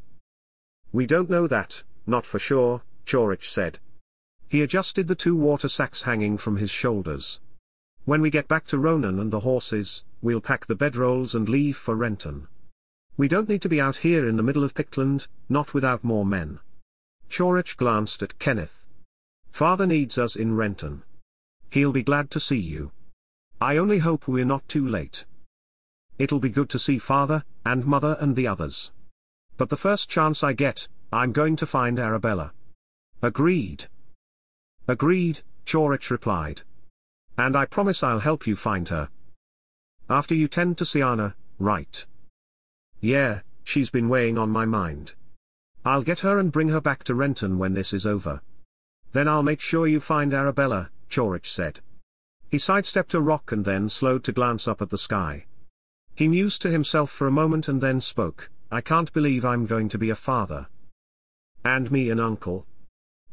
We 0.92 1.08
don't 1.08 1.32
know 1.32 1.48
that, 1.48 1.82
not 2.06 2.28
for 2.28 2.38
sure, 2.38 2.84
Chorich 3.08 3.46
said. 3.46 3.80
He 4.54 4.62
adjusted 4.62 5.08
the 5.08 5.16
two 5.16 5.36
water 5.36 5.68
sacks 5.68 6.04
hanging 6.04 6.38
from 6.38 6.58
his 6.58 6.70
shoulders. 6.70 7.42
When 8.06 8.22
we 8.22 8.30
get 8.30 8.48
back 8.48 8.68
to 8.68 8.78
Ronan 8.78 9.20
and 9.20 9.34
the 9.34 9.40
horses, 9.40 10.06
we'll 10.22 10.42
pack 10.42 10.68
the 10.68 10.76
bedrolls 10.76 11.34
and 11.34 11.50
leave 11.50 11.76
for 11.76 11.96
Renton. 11.96 12.48
We 13.18 13.28
don't 13.28 13.50
need 13.50 13.64
to 13.64 13.68
be 13.68 13.82
out 13.82 14.06
here 14.06 14.30
in 14.30 14.38
the 14.38 14.44
middle 14.44 14.64
of 14.64 14.76
Pictland, 14.76 15.28
not 15.50 15.74
without 15.74 16.04
more 16.04 16.24
men. 16.24 16.60
Chorich 17.32 17.78
glanced 17.78 18.22
at 18.22 18.38
Kenneth. 18.38 18.86
Father 19.50 19.88
needs 19.88 20.20
us 20.20 20.36
in 20.36 20.56
Renton. 20.56 21.02
He'll 21.72 21.92
be 21.92 22.04
glad 22.04 22.30
to 22.30 22.40
see 22.40 22.60
you. 22.60 22.92
I 23.60 23.78
only 23.78 23.98
hope 23.98 24.28
we're 24.28 24.46
not 24.46 24.70
too 24.70 24.88
late. 24.88 25.26
It'll 26.20 26.40
be 26.40 26.50
good 26.50 26.70
to 26.70 26.78
see 26.78 27.00
father, 27.00 27.44
and 27.66 27.88
mother 27.88 28.18
and 28.20 28.36
the 28.36 28.46
others. 28.46 28.92
But 29.58 29.70
the 29.70 29.78
first 29.78 30.12
chance 30.12 30.44
I 30.44 30.54
get, 30.54 30.90
I'm 31.12 31.32
going 31.32 31.56
to 31.56 31.66
find 31.66 31.98
Arabella. 31.98 32.54
Agreed. 33.24 33.88
Agreed, 34.88 35.42
Chorich 35.66 36.10
replied. 36.10 36.62
And 37.38 37.56
I 37.56 37.66
promise 37.66 38.04
I'll 38.04 38.20
help 38.20 38.46
you 38.46 38.56
find 38.56 38.90
her. 38.90 39.10
After 40.10 40.36
you 40.36 40.48
tend 40.48 40.78
to 40.78 40.84
Siana, 40.84 41.34
right? 41.58 42.06
Yeah, 43.00 43.42
she's 43.64 43.90
been 43.90 44.10
weighing 44.10 44.38
on 44.38 44.50
my 44.50 44.66
mind. 44.66 45.16
I'll 45.86 46.04
get 46.04 46.20
her 46.22 46.38
and 46.38 46.52
bring 46.52 46.70
her 46.70 46.82
back 46.82 47.04
to 47.06 47.16
Renton 47.16 47.58
when 47.58 47.74
this 47.74 47.94
is 47.94 48.06
over. 48.06 48.42
Then 49.14 49.28
I'll 49.28 49.44
make 49.44 49.62
sure 49.62 49.88
you 49.88 50.00
find 50.00 50.34
Arabella, 50.34 50.90
Chorich 51.10 51.46
said. 51.46 51.80
He 52.50 52.60
sidestepped 52.60 53.14
a 53.14 53.22
rock 53.22 53.52
and 53.52 53.66
then 53.66 53.90
slowed 53.90 54.24
to 54.26 54.32
glance 54.32 54.68
up 54.68 54.82
at 54.82 54.90
the 54.90 54.98
sky. 54.98 55.46
He 56.16 56.28
mused 56.28 56.62
to 56.62 56.70
himself 56.70 57.10
for 57.10 57.28
a 57.28 57.32
moment 57.32 57.68
and 57.68 57.82
then 57.82 58.00
spoke, 58.00 58.50
I 58.72 58.82
can't 58.82 59.12
believe 59.14 59.46
I'm 59.46 59.66
going 59.66 59.90
to 59.90 59.98
be 59.98 60.10
a 60.10 60.16
father. 60.16 60.68
And 61.66 61.92
me 61.92 62.10
an 62.10 62.20
uncle. 62.20 62.66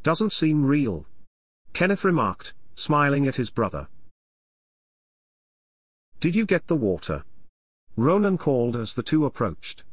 Doesn't 0.03 0.33
seem 0.33 0.65
real. 0.65 1.05
Kenneth 1.73 2.03
remarked, 2.03 2.53
smiling 2.75 3.27
at 3.27 3.35
his 3.35 3.49
brother. 3.49 3.87
Did 6.19 6.35
you 6.35 6.45
get 6.45 6.67
the 6.67 6.75
water? 6.75 7.23
Ronan 7.95 8.37
called 8.37 8.75
as 8.75 8.93
the 8.93 9.03
two 9.03 9.25
approached. 9.25 9.83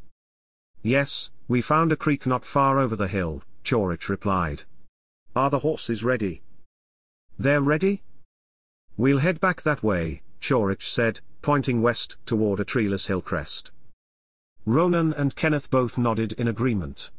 Yes, 0.82 1.30
we 1.48 1.62
found 1.62 1.92
a 1.92 1.96
creek 1.96 2.26
not 2.26 2.44
far 2.44 2.78
over 2.78 2.94
the 2.94 3.08
hill, 3.08 3.42
Chorich 3.64 4.08
replied. 4.08 4.64
Are 5.34 5.50
the 5.50 5.60
horses 5.60 6.04
ready? 6.04 6.42
They're 7.38 7.60
ready? 7.60 8.02
We'll 8.96 9.18
head 9.18 9.40
back 9.40 9.62
that 9.62 9.82
way, 9.82 10.22
Chorich 10.40 10.82
said, 10.82 11.20
pointing 11.42 11.82
west 11.82 12.16
toward 12.26 12.60
a 12.60 12.64
treeless 12.64 13.06
hill 13.06 13.22
crest. 13.22 13.70
Ronan 14.66 15.14
and 15.14 15.34
Kenneth 15.34 15.70
both 15.70 15.96
nodded 15.96 16.32
in 16.32 16.48
agreement. 16.48 17.10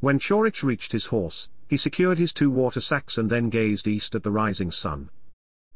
When 0.00 0.18
Chorich 0.18 0.62
reached 0.62 0.92
his 0.92 1.06
horse, 1.06 1.48
he 1.68 1.76
secured 1.76 2.18
his 2.18 2.32
two 2.32 2.50
water 2.50 2.80
sacks 2.80 3.18
and 3.18 3.30
then 3.30 3.50
gazed 3.50 3.88
east 3.88 4.14
at 4.14 4.22
the 4.22 4.30
rising 4.30 4.70
sun. 4.70 5.10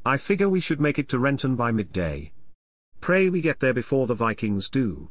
I 0.05 0.17
figure 0.17 0.49
we 0.49 0.61
should 0.61 0.81
make 0.81 0.99
it 0.99 1.09
to 1.11 1.19
Renton 1.19 1.57
by 1.57 1.73
midday. 1.73 2.33
Pray 3.01 3.29
we 3.31 3.41
get 3.41 3.61
there 3.61 3.73
before 3.73 4.07
the 4.07 4.15
Vikings 4.15 4.69
do. 4.69 5.11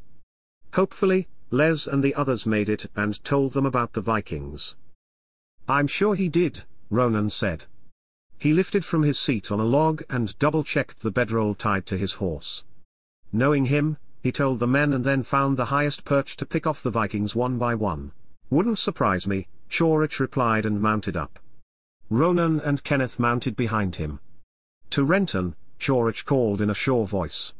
Hopefully, 0.74 1.28
Les 1.51 1.88
and 1.88 2.04
the 2.04 2.13
others 2.13 2.46
made 2.46 2.70
it 2.70 2.86
and 2.96 3.24
told 3.24 3.54
them 3.54 3.66
about 3.66 3.94
the 3.94 4.01
Vikings. 4.01 4.75
I'm 5.68 5.88
sure 5.88 6.16
he 6.16 6.30
did, 6.30 6.63
Ronan 6.89 7.30
said. 7.30 7.66
He 8.38 8.54
lifted 8.54 8.86
from 8.86 9.04
his 9.04 9.20
seat 9.20 9.51
on 9.51 9.60
a 9.60 9.66
log 9.66 10.04
and 10.10 10.38
double-checked 10.39 11.01
the 11.01 11.12
bedroll 11.12 11.56
tied 11.56 11.86
to 11.88 11.98
his 11.98 12.13
horse. 12.13 12.63
Knowing 13.34 13.66
him, 13.66 13.98
he 14.22 14.32
told 14.32 14.60
the 14.60 14.68
men 14.68 14.94
and 14.94 15.04
then 15.04 15.24
found 15.24 15.58
the 15.58 15.66
highest 15.66 16.06
perch 16.06 16.38
to 16.38 16.46
pick 16.46 16.68
off 16.68 16.84
the 16.84 16.92
Vikings 16.92 17.36
one 17.36 17.58
by 17.58 17.75
one. 17.75 18.12
Wouldn't 18.50 18.79
surprise 18.79 19.27
me, 19.27 19.48
Chorich 19.70 20.20
replied 20.20 20.65
and 20.65 20.82
mounted 20.82 21.15
up. 21.15 21.39
Ronan 22.10 22.60
and 22.60 22.84
Kenneth 22.84 23.20
mounted 23.20 23.56
behind 23.56 23.98
him. 23.98 24.20
To 24.89 25.03
Renton, 25.03 25.56
Chorich 25.79 26.25
called 26.25 26.60
in 26.60 26.70
a 26.70 26.74
sure 26.74 27.06
voice. 27.06 27.53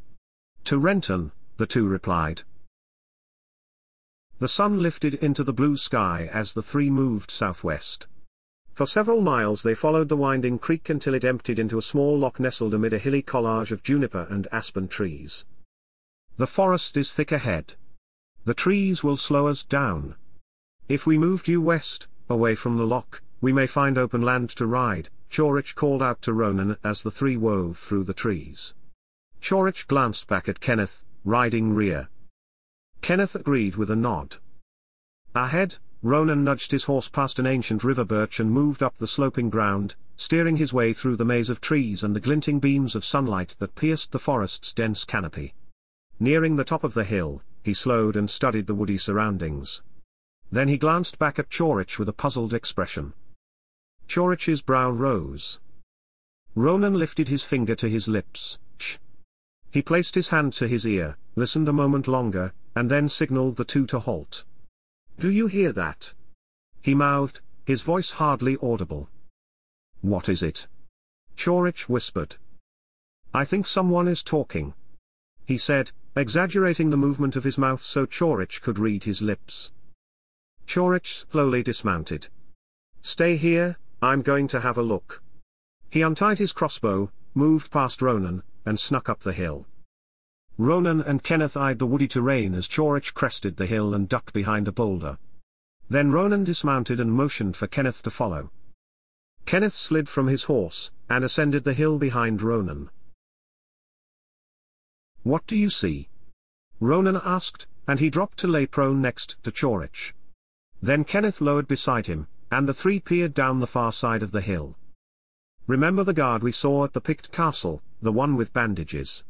To 0.65 0.79
Renton, 0.79 1.31
the 1.58 1.67
two 1.67 1.88
replied. 1.88 2.41
The 4.39 4.48
sun 4.48 4.81
lifted 4.81 5.15
into 5.15 5.43
the 5.43 5.53
blue 5.53 5.77
sky 5.77 6.29
as 6.34 6.53
the 6.53 6.63
three 6.63 6.89
moved 6.89 7.29
southwest. 7.29 8.08
For 8.74 8.88
several 8.88 9.22
miles 9.22 9.62
they 9.62 9.75
followed 9.75 10.10
the 10.10 10.17
winding 10.17 10.58
creek 10.58 10.89
until 10.89 11.13
it 11.13 11.25
emptied 11.25 11.60
into 11.60 11.77
a 11.77 11.84
small 11.84 12.17
loch 12.17 12.39
nestled 12.39 12.74
amid 12.74 12.93
a 12.93 12.98
hilly 12.98 13.22
collage 13.22 13.72
of 13.72 13.84
juniper 13.84 14.25
and 14.29 14.48
aspen 14.51 14.88
trees. 14.88 15.46
The 16.38 16.48
forest 16.48 16.98
is 16.98 17.13
thick 17.13 17.31
ahead. 17.31 17.75
The 18.46 18.53
trees 18.53 19.03
will 19.03 19.17
slow 19.17 19.48
us 19.48 19.63
down, 19.63 20.15
if 20.89 21.05
we 21.05 21.19
move 21.19 21.43
due 21.43 21.62
west, 21.62 22.08
away 22.29 22.55
from 22.55 22.77
the 22.77 22.86
loch, 22.86 23.22
we 23.41 23.53
may 23.53 23.67
find 23.67 23.96
open 23.96 24.24
land 24.24 24.50
to 24.50 24.65
ride, 24.65 25.08
Chorich 25.29 25.75
called 25.75 26.01
out 26.01 26.19
to 26.24 26.34
Ronan 26.34 26.77
as 26.84 27.03
the 27.03 27.12
three 27.12 27.38
wove 27.38 27.77
through 27.77 28.03
the 28.03 28.13
trees. 28.13 28.74
Chorich 29.39 29.86
glanced 29.88 30.27
back 30.27 30.50
at 30.50 30.60
Kenneth, 30.60 31.05
riding 31.24 31.75
rear. 31.75 32.10
Kenneth 33.01 33.36
agreed 33.36 33.75
with 33.75 33.91
a 33.91 33.96
nod. 33.96 34.38
Ahead, 35.36 35.77
Ronan 36.01 36.43
nudged 36.43 36.72
his 36.72 36.86
horse 36.86 37.08
past 37.08 37.38
an 37.38 37.46
ancient 37.46 37.84
river 37.84 38.03
birch 38.03 38.39
and 38.39 38.51
moved 38.51 38.81
up 38.81 38.98
the 38.98 39.05
sloping 39.05 39.51
ground, 39.51 39.96
steering 40.17 40.55
his 40.55 40.74
way 40.74 40.91
through 40.91 41.17
the 41.17 41.24
maze 41.24 41.51
of 41.51 41.62
trees 41.62 42.03
and 42.03 42.15
the 42.15 42.19
glinting 42.19 42.60
beams 42.60 42.96
of 42.96 43.05
sunlight 43.05 43.55
that 43.60 43.75
pierced 43.75 44.12
the 44.12 44.19
forest's 44.19 44.74
dense 44.74 45.03
canopy. 45.03 45.53
Nearing 46.19 46.55
the 46.55 46.63
top 46.63 46.84
of 46.84 46.96
the 46.96 47.03
hill, 47.03 47.43
he 47.63 47.74
slowed 47.75 48.15
and 48.15 48.29
studied 48.29 48.65
the 48.65 48.74
woody 48.74 48.98
surroundings. 48.98 49.84
Then 50.51 50.68
he 50.68 50.77
glanced 50.77 51.20
back 51.20 51.38
at 51.38 51.50
Chorich 51.50 52.00
with 52.00 52.10
a 52.10 52.13
puzzled 52.13 52.53
expression. 52.53 53.13
Chorich's 54.08 54.62
brow 54.62 54.89
rose. 54.89 55.60
Ronan 56.56 56.96
lifted 56.96 57.27
his 57.27 57.44
finger 57.44 57.75
to 57.75 57.88
his 57.88 58.08
lips, 58.08 58.58
shh. 58.77 58.98
He 59.72 59.84
placed 59.84 60.15
his 60.15 60.29
hand 60.29 60.53
to 60.53 60.68
his 60.68 60.88
ear, 60.88 61.18
listened 61.36 61.70
a 61.70 61.74
moment 61.74 62.08
longer, 62.08 62.53
and 62.75 62.89
then 62.89 63.08
signaled 63.08 63.58
the 63.58 63.65
two 63.65 63.86
to 63.88 64.00
halt. 64.00 64.44
Do 65.20 65.29
you 65.29 65.48
hear 65.48 65.72
that? 65.74 66.13
He 66.82 66.96
mouthed, 66.96 67.41
his 67.65 67.84
voice 67.84 68.12
hardly 68.12 68.58
audible. 68.63 69.10
What 70.01 70.27
is 70.27 70.41
it? 70.41 70.68
Chorich 71.38 71.88
whispered. 71.88 72.38
I 73.34 73.46
think 73.46 73.68
someone 73.68 74.08
is 74.08 74.24
talking. 74.24 74.74
He 75.46 75.58
said, 75.58 75.91
exaggerating 76.15 76.89
the 76.89 76.98
movement 76.98 77.36
of 77.36 77.44
his 77.44 77.58
mouth 77.58 77.82
so 77.82 78.08
Chorich 78.08 78.62
could 78.62 78.79
read 78.79 79.03
his 79.03 79.22
lips. 79.22 79.72
Chorich 80.69 81.25
slowly 81.31 81.63
dismounted. 81.63 82.27
Stay 83.01 83.38
here, 83.38 83.77
I'm 84.03 84.21
going 84.21 84.47
to 84.49 84.59
have 84.59 84.77
a 84.77 84.83
look. 84.83 85.23
He 85.89 86.03
untied 86.03 86.38
his 86.38 86.53
crossbow, 86.53 87.11
moved 87.33 87.71
past 87.71 88.03
Ronan, 88.03 88.43
and 88.67 88.79
snuck 88.79 89.09
up 89.09 89.21
the 89.21 89.33
hill. 89.33 89.65
Ronan 90.59 91.01
and 91.01 91.23
Kenneth 91.23 91.57
eyed 91.57 91.79
the 91.79 91.88
woody 91.88 92.07
terrain 92.07 92.53
as 92.53 92.67
Chorich 92.67 93.15
crested 93.15 93.57
the 93.57 93.65
hill 93.65 93.95
and 93.95 94.07
ducked 94.07 94.31
behind 94.31 94.67
a 94.67 94.71
boulder. 94.71 95.17
Then 95.89 96.11
Ronan 96.11 96.43
dismounted 96.43 96.99
and 96.99 97.11
motioned 97.11 97.57
for 97.57 97.65
Kenneth 97.65 98.03
to 98.03 98.11
follow. 98.11 98.51
Kenneth 99.47 99.73
slid 99.73 100.07
from 100.07 100.27
his 100.27 100.43
horse, 100.43 100.91
and 101.09 101.23
ascended 101.23 101.63
the 101.63 101.73
hill 101.73 101.97
behind 101.97 102.43
Ronan. 102.43 102.91
What 105.23 105.47
do 105.47 105.55
you 105.55 105.71
see? 105.71 106.09
Ronan 106.79 107.19
asked, 107.25 107.65
and 107.88 107.99
he 107.99 108.11
dropped 108.11 108.38
to 108.38 108.47
lay 108.47 108.67
prone 108.67 109.01
next 109.01 109.41
to 109.41 109.51
Chorich. 109.51 110.13
Then 110.81 111.03
Kenneth 111.03 111.41
lowered 111.41 111.67
beside 111.67 112.07
him, 112.07 112.27
and 112.51 112.67
the 112.67 112.74
three 112.74 113.00
peered 113.00 113.33
down 113.33 113.59
the 113.59 113.67
far 113.67 113.91
side 113.91 114.24
of 114.24 114.31
the 114.31 114.41
hill. 114.41 114.75
Remember 115.67 116.03
the 116.03 116.13
guard 116.13 116.41
we 116.41 116.51
saw 116.51 116.83
at 116.83 116.93
the 116.93 117.01
Pict 117.01 117.31
Castle, 117.31 117.81
the 118.01 118.12
one 118.12 118.36
with 118.36 118.53
bandages? 118.53 119.24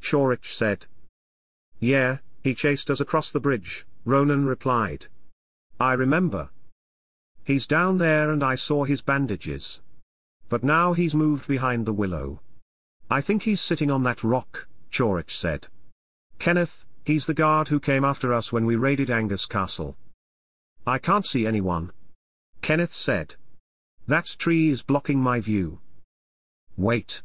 Chorich 0.00 0.54
said. 0.54 0.86
Yeah, 1.80 2.18
he 2.42 2.54
chased 2.54 2.90
us 2.90 3.00
across 3.00 3.30
the 3.30 3.40
bridge, 3.40 3.86
Ronan 4.04 4.46
replied. 4.46 5.08
I 5.78 5.92
remember. 5.92 6.50
He's 7.44 7.66
down 7.66 7.98
there 7.98 8.30
and 8.30 8.42
I 8.42 8.54
saw 8.54 8.84
his 8.84 9.02
bandages. 9.02 9.80
But 10.48 10.64
now 10.64 10.92
he's 10.92 11.14
moved 11.14 11.48
behind 11.48 11.84
the 11.84 11.92
willow. 11.92 12.40
I 13.10 13.20
think 13.20 13.42
he's 13.42 13.60
sitting 13.60 13.90
on 13.90 14.04
that 14.04 14.24
rock, 14.24 14.68
Chorich 14.90 15.30
said. 15.30 15.66
Kenneth, 16.38 16.84
he's 17.04 17.26
the 17.26 17.34
guard 17.34 17.68
who 17.68 17.80
came 17.80 18.04
after 18.04 18.32
us 18.32 18.52
when 18.52 18.64
we 18.64 18.76
raided 18.76 19.10
Angus 19.10 19.44
Castle. 19.46 19.96
I 20.86 20.98
can't 20.98 21.26
see 21.26 21.46
anyone. 21.46 21.90
Kenneth 22.62 22.92
said. 22.92 23.34
That 24.06 24.26
tree 24.38 24.68
is 24.68 24.82
blocking 24.82 25.18
my 25.18 25.40
view. 25.40 25.80
Wait. 26.76 27.22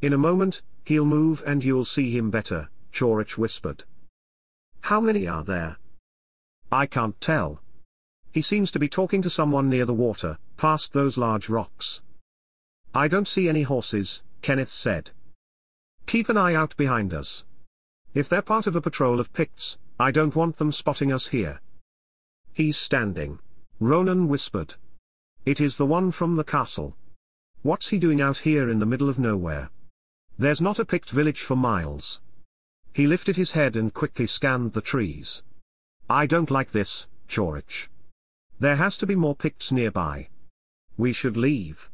In 0.00 0.12
a 0.12 0.18
moment, 0.18 0.62
he'll 0.84 1.04
move 1.04 1.42
and 1.44 1.64
you'll 1.64 1.84
see 1.84 2.16
him 2.16 2.30
better, 2.30 2.68
Chorich 2.92 3.36
whispered. 3.36 3.82
How 4.82 5.00
many 5.00 5.26
are 5.26 5.42
there? 5.42 5.78
I 6.70 6.86
can't 6.86 7.20
tell. 7.20 7.60
He 8.32 8.42
seems 8.42 8.70
to 8.70 8.78
be 8.78 8.88
talking 8.88 9.22
to 9.22 9.30
someone 9.30 9.68
near 9.68 9.86
the 9.86 9.94
water, 9.94 10.38
past 10.56 10.92
those 10.92 11.18
large 11.18 11.48
rocks. 11.48 12.00
I 12.94 13.08
don't 13.08 13.26
see 13.26 13.48
any 13.48 13.62
horses, 13.62 14.22
Kenneth 14.40 14.70
said. 14.70 15.10
Keep 16.06 16.28
an 16.28 16.36
eye 16.36 16.54
out 16.54 16.76
behind 16.76 17.12
us. 17.12 17.44
If 18.12 18.28
they're 18.28 18.42
part 18.42 18.68
of 18.68 18.76
a 18.76 18.80
patrol 18.80 19.18
of 19.18 19.32
Picts, 19.32 19.78
I 19.98 20.12
don't 20.12 20.36
want 20.36 20.58
them 20.58 20.70
spotting 20.70 21.12
us 21.12 21.28
here. 21.28 21.60
He's 22.54 22.76
standing. 22.76 23.40
Ronan 23.80 24.28
whispered. 24.28 24.76
It 25.44 25.60
is 25.60 25.76
the 25.76 25.86
one 25.86 26.12
from 26.12 26.36
the 26.36 26.44
castle. 26.44 26.96
What's 27.62 27.88
he 27.88 27.98
doing 27.98 28.20
out 28.20 28.38
here 28.38 28.70
in 28.70 28.78
the 28.78 28.86
middle 28.86 29.08
of 29.08 29.18
nowhere? 29.18 29.70
There's 30.38 30.60
not 30.60 30.78
a 30.78 30.84
Pict 30.84 31.10
village 31.10 31.42
for 31.42 31.56
miles. 31.56 32.20
He 32.92 33.08
lifted 33.08 33.34
his 33.34 33.52
head 33.52 33.74
and 33.74 33.92
quickly 33.92 34.28
scanned 34.28 34.72
the 34.72 34.80
trees. 34.80 35.42
I 36.08 36.26
don't 36.26 36.50
like 36.50 36.70
this, 36.70 37.08
Chorich. 37.28 37.88
There 38.60 38.76
has 38.76 38.96
to 38.98 39.06
be 39.06 39.16
more 39.16 39.34
Picts 39.34 39.72
nearby. 39.72 40.28
We 40.96 41.12
should 41.12 41.36
leave. 41.36 41.90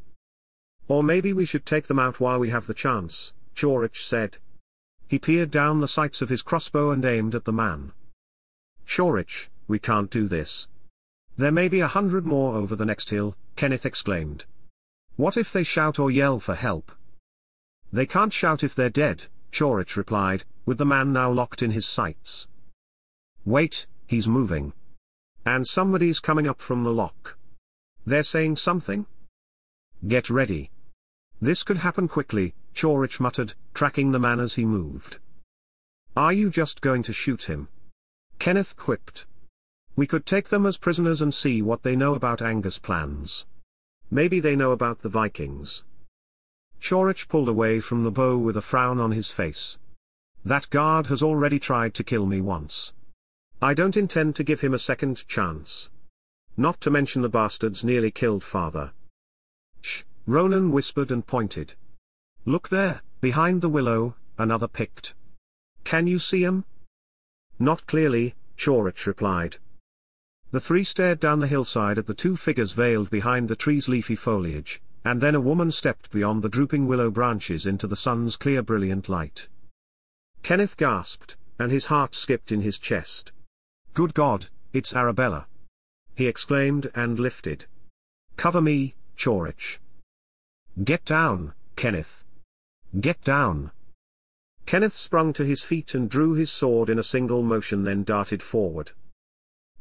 Or 0.88 1.02
maybe 1.02 1.32
we 1.32 1.46
should 1.46 1.64
take 1.64 1.86
them 1.86 1.98
out 1.98 2.20
while 2.20 2.38
we 2.38 2.50
have 2.50 2.66
the 2.66 2.74
chance, 2.74 3.32
Chorich 3.54 4.04
said. 4.04 4.36
He 5.08 5.18
peered 5.18 5.50
down 5.50 5.80
the 5.80 5.88
sights 5.88 6.20
of 6.20 6.28
his 6.28 6.42
crossbow 6.42 6.90
and 6.90 7.02
aimed 7.04 7.34
at 7.34 7.46
the 7.46 7.52
man. 7.52 7.92
Chorich, 8.86 9.48
we 9.70 9.78
can't 9.78 10.10
do 10.10 10.26
this. 10.26 10.66
There 11.36 11.52
may 11.52 11.68
be 11.68 11.78
a 11.78 11.86
hundred 11.86 12.26
more 12.26 12.56
over 12.56 12.74
the 12.74 12.84
next 12.84 13.10
hill, 13.10 13.36
Kenneth 13.54 13.86
exclaimed. 13.86 14.44
What 15.14 15.36
if 15.36 15.52
they 15.52 15.62
shout 15.62 15.98
or 15.98 16.10
yell 16.10 16.40
for 16.40 16.56
help? 16.56 16.90
They 17.92 18.04
can't 18.04 18.32
shout 18.32 18.64
if 18.64 18.74
they're 18.74 18.90
dead, 18.90 19.28
Chorich 19.52 19.96
replied, 19.96 20.42
with 20.66 20.78
the 20.78 20.84
man 20.84 21.12
now 21.12 21.30
locked 21.30 21.62
in 21.62 21.70
his 21.70 21.86
sights. 21.86 22.48
Wait, 23.44 23.86
he's 24.08 24.26
moving. 24.26 24.72
And 25.46 25.66
somebody's 25.66 26.18
coming 26.18 26.48
up 26.48 26.60
from 26.60 26.82
the 26.82 26.92
loch. 26.92 27.38
They're 28.04 28.24
saying 28.24 28.56
something? 28.56 29.06
Get 30.06 30.30
ready. 30.30 30.70
This 31.40 31.62
could 31.62 31.78
happen 31.78 32.08
quickly, 32.08 32.54
Chorich 32.74 33.20
muttered, 33.20 33.54
tracking 33.72 34.10
the 34.10 34.18
man 34.18 34.40
as 34.40 34.54
he 34.54 34.64
moved. 34.64 35.18
Are 36.16 36.32
you 36.32 36.50
just 36.50 36.80
going 36.80 37.04
to 37.04 37.12
shoot 37.12 37.44
him? 37.44 37.68
Kenneth 38.40 38.76
quipped. 38.76 39.26
We 39.96 40.06
could 40.06 40.24
take 40.24 40.48
them 40.48 40.66
as 40.66 40.78
prisoners 40.78 41.20
and 41.20 41.34
see 41.34 41.62
what 41.62 41.82
they 41.82 41.96
know 41.96 42.14
about 42.14 42.42
Angus' 42.42 42.78
plans. 42.78 43.46
Maybe 44.10 44.40
they 44.40 44.56
know 44.56 44.72
about 44.72 45.02
the 45.02 45.08
Vikings. 45.08 45.84
Chorich 46.80 47.28
pulled 47.28 47.48
away 47.48 47.80
from 47.80 48.04
the 48.04 48.10
bow 48.10 48.38
with 48.38 48.56
a 48.56 48.62
frown 48.62 48.98
on 48.98 49.12
his 49.12 49.30
face. 49.30 49.78
That 50.44 50.70
guard 50.70 51.08
has 51.08 51.22
already 51.22 51.58
tried 51.58 51.92
to 51.94 52.04
kill 52.04 52.26
me 52.26 52.40
once. 52.40 52.92
I 53.60 53.74
don't 53.74 53.96
intend 53.96 54.36
to 54.36 54.44
give 54.44 54.62
him 54.62 54.72
a 54.72 54.78
second 54.78 55.28
chance. 55.28 55.90
Not 56.56 56.80
to 56.80 56.90
mention 56.90 57.20
the 57.20 57.28
bastard's 57.28 57.84
nearly 57.84 58.10
killed 58.10 58.42
father. 58.42 58.92
Shh, 59.82 60.02
Ronan 60.26 60.72
whispered 60.72 61.10
and 61.10 61.26
pointed. 61.26 61.74
Look 62.46 62.70
there, 62.70 63.02
behind 63.20 63.60
the 63.60 63.68
willow, 63.68 64.14
another 64.38 64.66
Pict. 64.66 65.14
Can 65.84 66.06
you 66.06 66.18
see 66.18 66.42
him? 66.42 66.64
Not 67.58 67.86
clearly, 67.86 68.34
Chorich 68.56 69.06
replied. 69.06 69.58
The 70.52 70.60
three 70.60 70.82
stared 70.82 71.20
down 71.20 71.38
the 71.38 71.46
hillside 71.46 71.96
at 71.98 72.06
the 72.06 72.14
two 72.14 72.36
figures 72.36 72.72
veiled 72.72 73.08
behind 73.08 73.48
the 73.48 73.54
tree's 73.54 73.88
leafy 73.88 74.16
foliage, 74.16 74.82
and 75.04 75.20
then 75.20 75.36
a 75.36 75.40
woman 75.40 75.70
stepped 75.70 76.10
beyond 76.10 76.42
the 76.42 76.48
drooping 76.48 76.88
willow 76.88 77.10
branches 77.10 77.66
into 77.66 77.86
the 77.86 77.96
sun's 77.96 78.36
clear 78.36 78.62
brilliant 78.62 79.08
light. 79.08 79.48
Kenneth 80.42 80.76
gasped, 80.76 81.36
and 81.58 81.70
his 81.70 81.86
heart 81.86 82.14
skipped 82.14 82.50
in 82.50 82.62
his 82.62 82.78
chest. 82.78 83.32
Good 83.94 84.12
God, 84.12 84.48
it's 84.72 84.94
Arabella. 84.94 85.46
He 86.16 86.26
exclaimed 86.26 86.90
and 86.94 87.18
lifted. 87.18 87.66
Cover 88.36 88.60
me, 88.60 88.94
Chorich. 89.16 89.78
Get 90.82 91.04
down, 91.04 91.52
Kenneth. 91.76 92.24
Get 92.98 93.22
down. 93.22 93.70
Kenneth 94.66 94.94
sprung 94.94 95.32
to 95.34 95.44
his 95.44 95.62
feet 95.62 95.94
and 95.94 96.08
drew 96.08 96.34
his 96.34 96.50
sword 96.50 96.88
in 96.88 96.98
a 96.98 97.04
single 97.04 97.42
motion 97.42 97.84
then 97.84 98.02
darted 98.02 98.42
forward. 98.42 98.92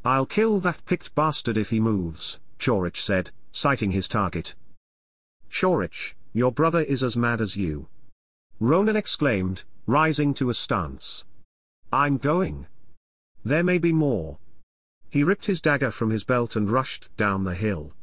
I'll 0.05 0.25
kill 0.25 0.59
that 0.61 0.85
Pict 0.85 1.13
bastard 1.13 1.57
if 1.57 1.71
he 1.71 1.79
moves, 1.79 2.39
Chorich 2.57 3.01
said, 3.01 3.31
sighting 3.51 3.91
his 3.91 4.07
target. 4.07 4.55
Chorich, 5.49 6.15
your 6.33 6.51
brother 6.51 6.81
is 6.81 7.03
as 7.03 7.17
mad 7.17 7.41
as 7.41 7.57
you. 7.57 7.87
Ronan 8.59 8.95
exclaimed, 8.95 9.63
rising 9.85 10.33
to 10.35 10.49
a 10.49 10.53
stance. 10.53 11.25
I'm 11.91 12.17
going. 12.17 12.67
There 13.43 13.63
may 13.63 13.77
be 13.77 13.91
more. 13.91 14.37
He 15.09 15.23
ripped 15.23 15.47
his 15.47 15.59
dagger 15.59 15.91
from 15.91 16.11
his 16.11 16.23
belt 16.23 16.55
and 16.55 16.69
rushed 16.69 17.09
down 17.17 17.43
the 17.43 17.55
hill. 17.55 17.93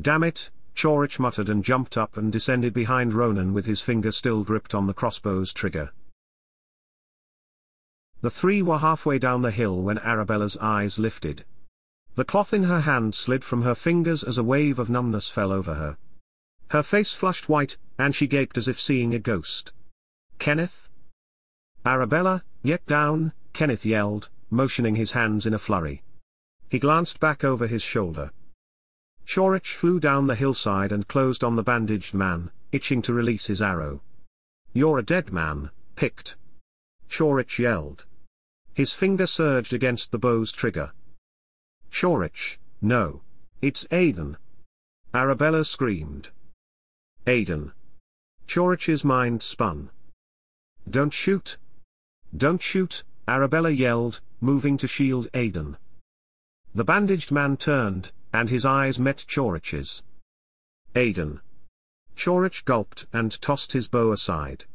Damn 0.00 0.24
it, 0.24 0.50
Chorich 0.74 1.18
muttered 1.18 1.48
and 1.48 1.64
jumped 1.64 1.96
up 1.96 2.16
and 2.16 2.30
descended 2.30 2.74
behind 2.74 3.14
Ronan 3.14 3.52
with 3.52 3.66
his 3.66 3.80
finger 3.80 4.12
still 4.12 4.44
gripped 4.44 4.74
on 4.74 4.86
the 4.86 4.94
crossbow's 4.94 5.52
trigger. 5.52 5.92
The 8.20 8.30
three 8.30 8.62
were 8.62 8.78
halfway 8.78 9.18
down 9.18 9.42
the 9.42 9.52
hill 9.52 9.80
when 9.80 9.98
Arabella's 9.98 10.56
eyes 10.56 10.98
lifted. 10.98 11.44
The 12.16 12.24
cloth 12.24 12.52
in 12.52 12.64
her 12.64 12.80
hand 12.80 13.14
slid 13.14 13.44
from 13.44 13.62
her 13.62 13.76
fingers 13.76 14.24
as 14.24 14.38
a 14.38 14.42
wave 14.42 14.80
of 14.80 14.90
numbness 14.90 15.28
fell 15.28 15.52
over 15.52 15.74
her. 15.74 15.96
Her 16.70 16.82
face 16.82 17.14
flushed 17.14 17.48
white, 17.48 17.78
and 17.96 18.14
she 18.14 18.26
gaped 18.26 18.58
as 18.58 18.66
if 18.66 18.80
seeing 18.80 19.14
a 19.14 19.20
ghost. 19.20 19.72
Kenneth? 20.40 20.88
Arabella, 21.86 22.42
get 22.64 22.84
down, 22.86 23.32
Kenneth 23.52 23.86
yelled, 23.86 24.30
motioning 24.50 24.96
his 24.96 25.12
hands 25.12 25.46
in 25.46 25.54
a 25.54 25.58
flurry. 25.58 26.02
He 26.68 26.80
glanced 26.80 27.20
back 27.20 27.44
over 27.44 27.68
his 27.68 27.82
shoulder. 27.82 28.32
Chorich 29.24 29.74
flew 29.74 30.00
down 30.00 30.26
the 30.26 30.34
hillside 30.34 30.90
and 30.90 31.06
closed 31.06 31.44
on 31.44 31.54
the 31.54 31.62
bandaged 31.62 32.14
man, 32.14 32.50
itching 32.72 33.00
to 33.02 33.12
release 33.12 33.46
his 33.46 33.62
arrow. 33.62 34.00
You're 34.72 34.98
a 34.98 35.04
dead 35.04 35.32
man, 35.32 35.70
Pict. 35.94 36.36
Chorich 37.08 37.58
yelled. 37.58 38.06
His 38.78 38.92
finger 38.92 39.26
surged 39.26 39.72
against 39.72 40.12
the 40.12 40.20
bow's 40.20 40.52
trigger. 40.52 40.92
Chorich, 41.90 42.58
no. 42.80 43.22
It's 43.60 43.88
Aidan. 43.90 44.36
Arabella 45.12 45.64
screamed. 45.64 46.30
Aidan. 47.26 47.72
Chorich's 48.46 49.02
mind 49.04 49.42
spun. 49.42 49.90
Don't 50.88 51.12
shoot. 51.12 51.56
Don't 52.36 52.62
shoot, 52.62 53.02
Arabella 53.26 53.70
yelled, 53.70 54.20
moving 54.40 54.76
to 54.76 54.86
shield 54.86 55.26
Aidan. 55.34 55.76
The 56.72 56.84
bandaged 56.84 57.32
man 57.32 57.56
turned, 57.56 58.12
and 58.32 58.48
his 58.48 58.64
eyes 58.64 59.00
met 59.00 59.24
Chorich's. 59.26 60.04
Aidan. 60.94 61.40
Chorich 62.14 62.64
gulped 62.64 63.06
and 63.12 63.42
tossed 63.42 63.72
his 63.72 63.88
bow 63.88 64.12
aside. 64.12 64.66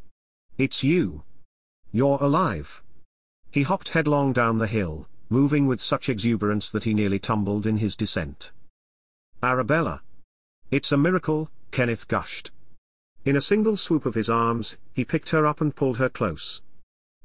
It's 0.57 0.83
you. 0.83 1.23
You're 1.93 2.17
alive. 2.19 2.82
He 3.53 3.61
hopped 3.61 3.89
headlong 3.89 4.33
down 4.33 4.57
the 4.57 4.65
hill, 4.65 5.07
moving 5.29 5.67
with 5.67 5.79
such 5.79 6.09
exuberance 6.09 6.71
that 6.71 6.85
he 6.85 6.93
nearly 6.95 7.19
tumbled 7.19 7.67
in 7.67 7.77
his 7.77 7.95
descent. 7.95 8.51
Arabella. 9.43 10.01
It's 10.71 10.91
a 10.91 10.97
miracle, 10.97 11.51
Kenneth 11.69 12.07
gushed. 12.07 12.49
In 13.25 13.35
a 13.35 13.41
single 13.41 13.77
swoop 13.77 14.07
of 14.07 14.15
his 14.15 14.27
arms, 14.27 14.77
he 14.95 15.05
picked 15.05 15.29
her 15.29 15.45
up 15.45 15.61
and 15.61 15.75
pulled 15.75 15.99
her 15.99 16.09
close. 16.09 16.63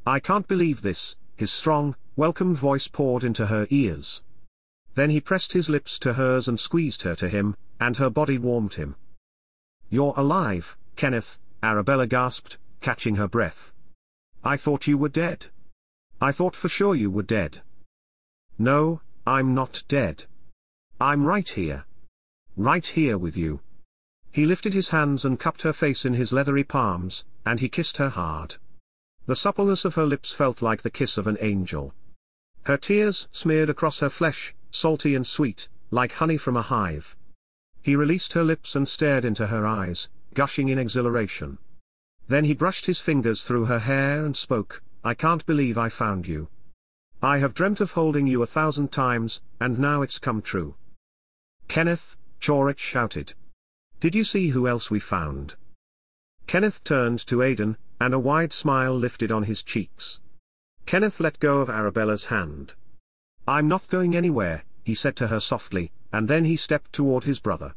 I 0.07 0.21
can't 0.21 0.47
believe 0.47 0.83
this, 0.83 1.17
his 1.35 1.51
strong, 1.51 1.97
welcome 2.15 2.55
voice 2.55 2.89
poured 2.89 3.25
into 3.25 3.47
her 3.47 3.67
ears. 3.71 4.23
Then 4.97 5.09
he 5.09 5.23
pressed 5.23 5.55
his 5.55 5.71
lips 5.71 5.99
to 6.01 6.13
hers 6.13 6.47
and 6.47 6.61
squeezed 6.61 7.05
her 7.05 7.15
to 7.15 7.31
him, 7.31 7.57
and 7.81 7.97
her 7.97 8.11
body 8.11 8.37
warmed 8.37 8.75
him. 8.75 8.97
You're 9.89 10.13
alive, 10.15 10.77
Kenneth, 10.95 11.39
Arabella 11.63 12.07
gasped, 12.07 12.59
catching 12.83 13.15
her 13.15 13.29
breath. 13.29 13.73
I 14.45 14.59
thought 14.59 14.87
you 14.87 14.99
were 14.99 15.09
dead. 15.09 15.47
I 16.21 16.33
thought 16.33 16.57
for 16.57 16.69
sure 16.69 16.95
you 16.95 17.11
were 17.11 17.23
dead. 17.23 17.63
No, 18.59 19.03
I'm 19.27 19.55
not 19.55 19.85
dead. 19.87 20.25
I'm 21.01 21.25
right 21.25 21.49
here. 21.49 21.85
Right 22.57 22.85
here 22.85 23.17
with 23.17 23.37
you. 23.37 23.61
He 24.33 24.45
lifted 24.45 24.75
his 24.75 24.89
hands 24.89 25.25
and 25.25 25.39
cupped 25.39 25.63
her 25.63 25.73
face 25.73 26.05
in 26.05 26.15
his 26.15 26.33
leathery 26.33 26.65
palms, 26.65 27.25
and 27.47 27.61
he 27.61 27.69
kissed 27.69 27.99
her 27.99 28.09
hard. 28.09 28.57
The 29.27 29.37
suppleness 29.37 29.85
of 29.85 29.95
her 29.95 30.07
lips 30.07 30.33
felt 30.33 30.61
like 30.61 30.83
the 30.83 30.91
kiss 30.91 31.19
of 31.19 31.27
an 31.27 31.39
angel. 31.41 31.95
Her 32.65 32.77
tears 32.77 33.29
smeared 33.31 33.71
across 33.71 34.01
her 34.01 34.11
flesh, 34.11 34.55
salty 34.71 35.15
and 35.15 35.27
sweet, 35.27 35.69
like 35.91 36.13
honey 36.13 36.37
from 36.37 36.57
a 36.57 36.63
hive. 36.63 37.17
He 37.81 37.95
released 37.95 38.33
her 38.33 38.43
lips 38.43 38.75
and 38.75 38.89
stared 38.89 39.25
into 39.25 39.47
her 39.47 39.65
eyes, 39.65 40.11
gushing 40.35 40.69
in 40.69 40.79
exhilaration. 40.79 41.59
Then 42.27 42.45
he 42.45 42.55
brushed 42.55 42.87
his 42.87 43.01
fingers 43.01 43.45
through 43.45 43.67
her 43.67 43.79
hair 43.79 44.25
and 44.25 44.37
spoke, 44.37 44.83
I 45.05 45.15
can't 45.15 45.47
believe 45.47 45.79
I 45.79 45.89
found 45.89 46.27
you. 46.27 46.49
I 47.23 47.39
have 47.39 47.55
dreamt 47.55 47.81
of 47.81 47.93
holding 47.93 48.27
you 48.27 48.43
a 48.43 48.47
thousand 48.47 48.93
times, 48.93 49.41
and 49.61 49.79
now 49.79 50.03
it's 50.03 50.19
come 50.19 50.43
true. 50.43 50.75
Kenneth, 51.67 52.17
Chorich 52.41 52.79
shouted. 52.79 53.35
Did 54.01 54.15
you 54.15 54.25
see 54.25 54.51
who 54.51 54.69
else 54.69 54.91
we 54.91 55.01
found? 55.01 55.57
Kenneth 56.47 56.83
turned 56.85 57.27
to 57.27 57.43
Aidan, 57.43 57.77
and 58.01 58.15
a 58.15 58.19
wide 58.19 58.53
smile 58.53 58.97
lifted 58.97 59.33
on 59.33 59.45
his 59.45 59.63
cheeks. 59.63 60.21
Kenneth 60.87 61.21
let 61.21 61.41
go 61.41 61.59
of 61.59 61.69
Arabella's 61.69 62.27
hand. 62.27 62.75
I'm 63.47 63.69
not 63.69 63.89
going 63.89 64.15
anywhere, 64.15 64.65
he 64.85 64.95
said 64.95 65.17
to 65.17 65.29
her 65.29 65.41
softly, 65.41 65.91
and 66.13 66.29
then 66.29 66.45
he 66.45 66.57
stepped 66.57 66.93
toward 66.93 67.25
his 67.25 67.41
brother. 67.41 67.75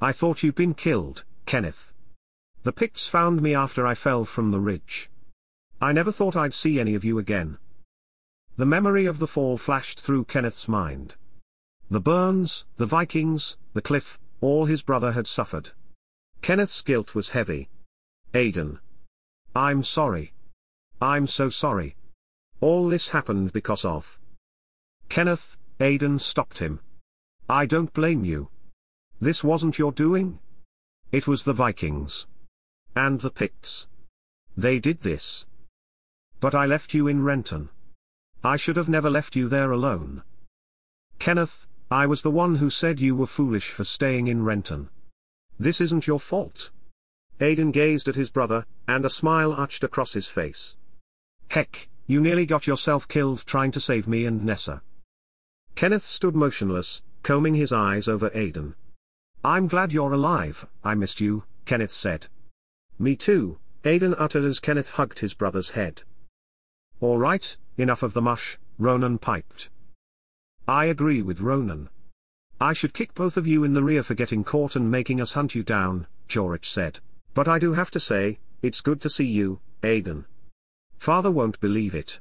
I 0.00 0.12
thought 0.12 0.42
you'd 0.42 0.54
been 0.54 0.74
killed, 0.74 1.24
Kenneth. 1.46 1.94
The 2.62 2.72
Picts 2.72 3.08
found 3.08 3.42
me 3.42 3.54
after 3.54 3.86
I 3.86 3.94
fell 3.94 4.24
from 4.24 4.50
the 4.50 4.60
ridge. 4.60 5.10
I 5.82 5.92
never 5.92 6.12
thought 6.12 6.36
I'd 6.36 6.54
see 6.54 6.78
any 6.78 6.94
of 6.94 7.04
you 7.04 7.18
again. 7.18 7.58
The 8.56 8.64
memory 8.64 9.04
of 9.04 9.18
the 9.18 9.26
fall 9.26 9.58
flashed 9.58 9.98
through 9.98 10.26
Kenneth's 10.26 10.68
mind. 10.68 11.16
The 11.90 12.00
burns, 12.00 12.66
the 12.76 12.86
Vikings, 12.86 13.56
the 13.72 13.82
cliff, 13.82 14.20
all 14.40 14.66
his 14.66 14.80
brother 14.80 15.10
had 15.10 15.26
suffered. 15.26 15.70
Kenneth's 16.40 16.82
guilt 16.82 17.16
was 17.16 17.30
heavy. 17.30 17.68
Aidan. 18.32 18.78
I'm 19.56 19.82
sorry. 19.82 20.32
I'm 21.00 21.26
so 21.26 21.48
sorry. 21.48 21.96
All 22.60 22.88
this 22.88 23.08
happened 23.08 23.52
because 23.52 23.84
of. 23.84 24.20
Kenneth, 25.08 25.56
Aidan 25.80 26.20
stopped 26.20 26.60
him. 26.60 26.78
I 27.48 27.66
don't 27.66 27.92
blame 27.92 28.24
you. 28.24 28.50
This 29.20 29.42
wasn't 29.42 29.80
your 29.80 29.90
doing. 29.90 30.38
It 31.10 31.26
was 31.26 31.42
the 31.42 31.52
Vikings. 31.52 32.28
And 32.94 33.20
the 33.20 33.32
Picts. 33.32 33.88
They 34.56 34.78
did 34.78 35.00
this. 35.00 35.44
But 36.42 36.56
I 36.56 36.66
left 36.66 36.92
you 36.92 37.06
in 37.06 37.22
Renton. 37.22 37.68
I 38.42 38.56
should 38.56 38.74
have 38.74 38.88
never 38.88 39.08
left 39.08 39.36
you 39.36 39.48
there 39.48 39.70
alone. 39.70 40.24
Kenneth, 41.20 41.68
I 41.88 42.04
was 42.06 42.22
the 42.22 42.32
one 42.32 42.56
who 42.56 42.68
said 42.68 42.98
you 42.98 43.14
were 43.14 43.28
foolish 43.28 43.70
for 43.70 43.84
staying 43.84 44.26
in 44.26 44.42
Renton. 44.42 44.88
This 45.60 45.80
isn't 45.80 46.08
your 46.08 46.18
fault. 46.18 46.70
Aidan 47.40 47.70
gazed 47.70 48.08
at 48.08 48.16
his 48.16 48.32
brother, 48.32 48.66
and 48.88 49.04
a 49.04 49.08
smile 49.08 49.52
arched 49.52 49.84
across 49.84 50.14
his 50.14 50.26
face. 50.26 50.74
Heck, 51.46 51.88
you 52.08 52.20
nearly 52.20 52.44
got 52.44 52.66
yourself 52.66 53.06
killed 53.06 53.46
trying 53.46 53.70
to 53.70 53.80
save 53.80 54.08
me 54.08 54.24
and 54.24 54.44
Nessa. 54.44 54.82
Kenneth 55.76 56.02
stood 56.02 56.34
motionless, 56.34 57.02
combing 57.22 57.54
his 57.54 57.70
eyes 57.70 58.08
over 58.08 58.32
Aidan. 58.34 58.74
I'm 59.44 59.68
glad 59.68 59.92
you're 59.92 60.12
alive, 60.12 60.66
I 60.82 60.96
missed 60.96 61.20
you, 61.20 61.44
Kenneth 61.66 61.92
said. 61.92 62.26
Me 62.98 63.14
too, 63.14 63.60
Aidan 63.84 64.16
uttered 64.18 64.44
as 64.44 64.58
Kenneth 64.58 64.90
hugged 64.90 65.20
his 65.20 65.34
brother's 65.34 65.70
head. 65.70 66.02
All 67.02 67.18
right, 67.18 67.56
enough 67.76 68.04
of 68.04 68.14
the 68.14 68.22
mush, 68.22 68.60
Ronan 68.78 69.18
piped. 69.18 69.70
I 70.68 70.84
agree 70.84 71.20
with 71.20 71.40
Ronan. 71.40 71.88
I 72.60 72.72
should 72.74 72.94
kick 72.94 73.12
both 73.12 73.36
of 73.36 73.44
you 73.44 73.64
in 73.64 73.72
the 73.72 73.82
rear 73.82 74.04
for 74.04 74.14
getting 74.14 74.44
caught 74.44 74.76
and 74.76 74.88
making 74.88 75.20
us 75.20 75.32
hunt 75.32 75.56
you 75.56 75.64
down, 75.64 76.06
Chorich 76.28 76.64
said. 76.64 77.00
But 77.34 77.48
I 77.48 77.58
do 77.58 77.72
have 77.72 77.90
to 77.90 77.98
say, 77.98 78.38
it's 78.62 78.80
good 78.80 79.00
to 79.00 79.10
see 79.10 79.24
you, 79.24 79.58
Aidan. 79.82 80.26
Father 80.96 81.28
won't 81.28 81.58
believe 81.58 81.92
it. 81.92 82.20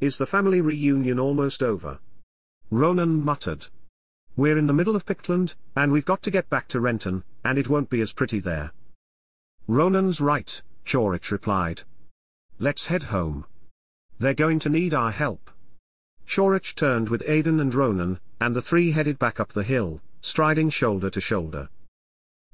Is 0.00 0.18
the 0.18 0.26
family 0.26 0.60
reunion 0.60 1.20
almost 1.20 1.62
over? 1.62 2.00
Ronan 2.72 3.24
muttered. 3.24 3.68
We're 4.34 4.58
in 4.58 4.66
the 4.66 4.74
middle 4.74 4.96
of 4.96 5.06
Pictland, 5.06 5.54
and 5.76 5.92
we've 5.92 6.04
got 6.04 6.24
to 6.24 6.32
get 6.32 6.50
back 6.50 6.66
to 6.68 6.80
Renton, 6.80 7.22
and 7.44 7.56
it 7.56 7.68
won't 7.68 7.88
be 7.88 8.00
as 8.00 8.12
pretty 8.12 8.40
there. 8.40 8.72
Ronan's 9.68 10.20
right, 10.20 10.60
Chorich 10.84 11.30
replied. 11.30 11.82
Let's 12.58 12.86
head 12.86 13.04
home. 13.04 13.44
They're 14.18 14.34
going 14.34 14.58
to 14.60 14.68
need 14.68 14.94
our 14.94 15.10
help. 15.10 15.50
Chorich 16.26 16.74
turned 16.74 17.08
with 17.08 17.22
Aidan 17.26 17.60
and 17.60 17.74
Ronan, 17.74 18.18
and 18.40 18.56
the 18.56 18.62
three 18.62 18.92
headed 18.92 19.18
back 19.18 19.38
up 19.38 19.52
the 19.52 19.62
hill, 19.62 20.00
striding 20.20 20.70
shoulder 20.70 21.10
to 21.10 21.20
shoulder. 21.20 21.68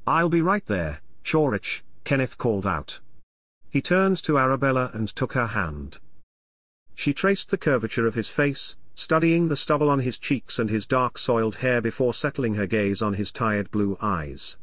I'll 0.07 0.29
be 0.29 0.43
right 0.43 0.67
there, 0.67 1.01
Chorich, 1.25 1.83
Kenneth 2.05 2.37
called 2.37 2.67
out. 2.67 3.01
He 3.71 3.81
turned 3.81 4.17
to 4.25 4.39
Arabella 4.39 4.91
and 4.93 5.09
took 5.09 5.33
her 5.33 5.49
hand. 5.49 5.99
She 6.95 7.15
traced 7.15 7.51
the 7.51 7.59
curvature 7.59 8.07
of 8.07 8.15
his 8.15 8.29
face, 8.29 8.77
studying 8.95 9.49
the 9.49 9.57
stubble 9.57 9.89
on 9.89 10.01
his 10.01 10.19
cheeks 10.19 10.59
and 10.59 10.69
his 10.69 10.85
dark 10.85 11.17
soiled 11.17 11.57
hair 11.57 11.81
before 11.81 12.13
settling 12.13 12.55
her 12.55 12.67
gaze 12.67 13.01
on 13.01 13.15
his 13.15 13.33
tired 13.33 13.71
blue 13.71 13.97
eyes. 14.03 14.59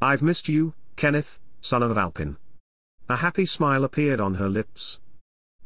I've 0.00 0.22
missed 0.22 0.48
you, 0.48 0.74
Kenneth, 0.96 1.40
son 1.60 1.82
of 1.82 1.98
Alpin. 1.98 2.36
A 3.08 3.16
happy 3.16 3.44
smile 3.44 3.84
appeared 3.84 4.20
on 4.20 4.34
her 4.34 4.48
lips. 4.48 5.00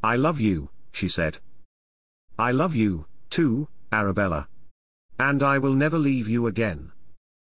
I 0.05 0.17
love 0.17 0.41
you, 0.41 0.71
she 0.93 1.09
said. 1.09 1.39
I 2.39 2.53
love 2.53 2.75
you, 2.75 3.07
too, 3.31 3.69
Arabella. 3.93 4.49
And 5.19 5.43
I 5.43 5.59
will 5.59 5.75
never 5.75 5.99
leave 5.99 6.29
you 6.29 6.47
again. 6.47 6.92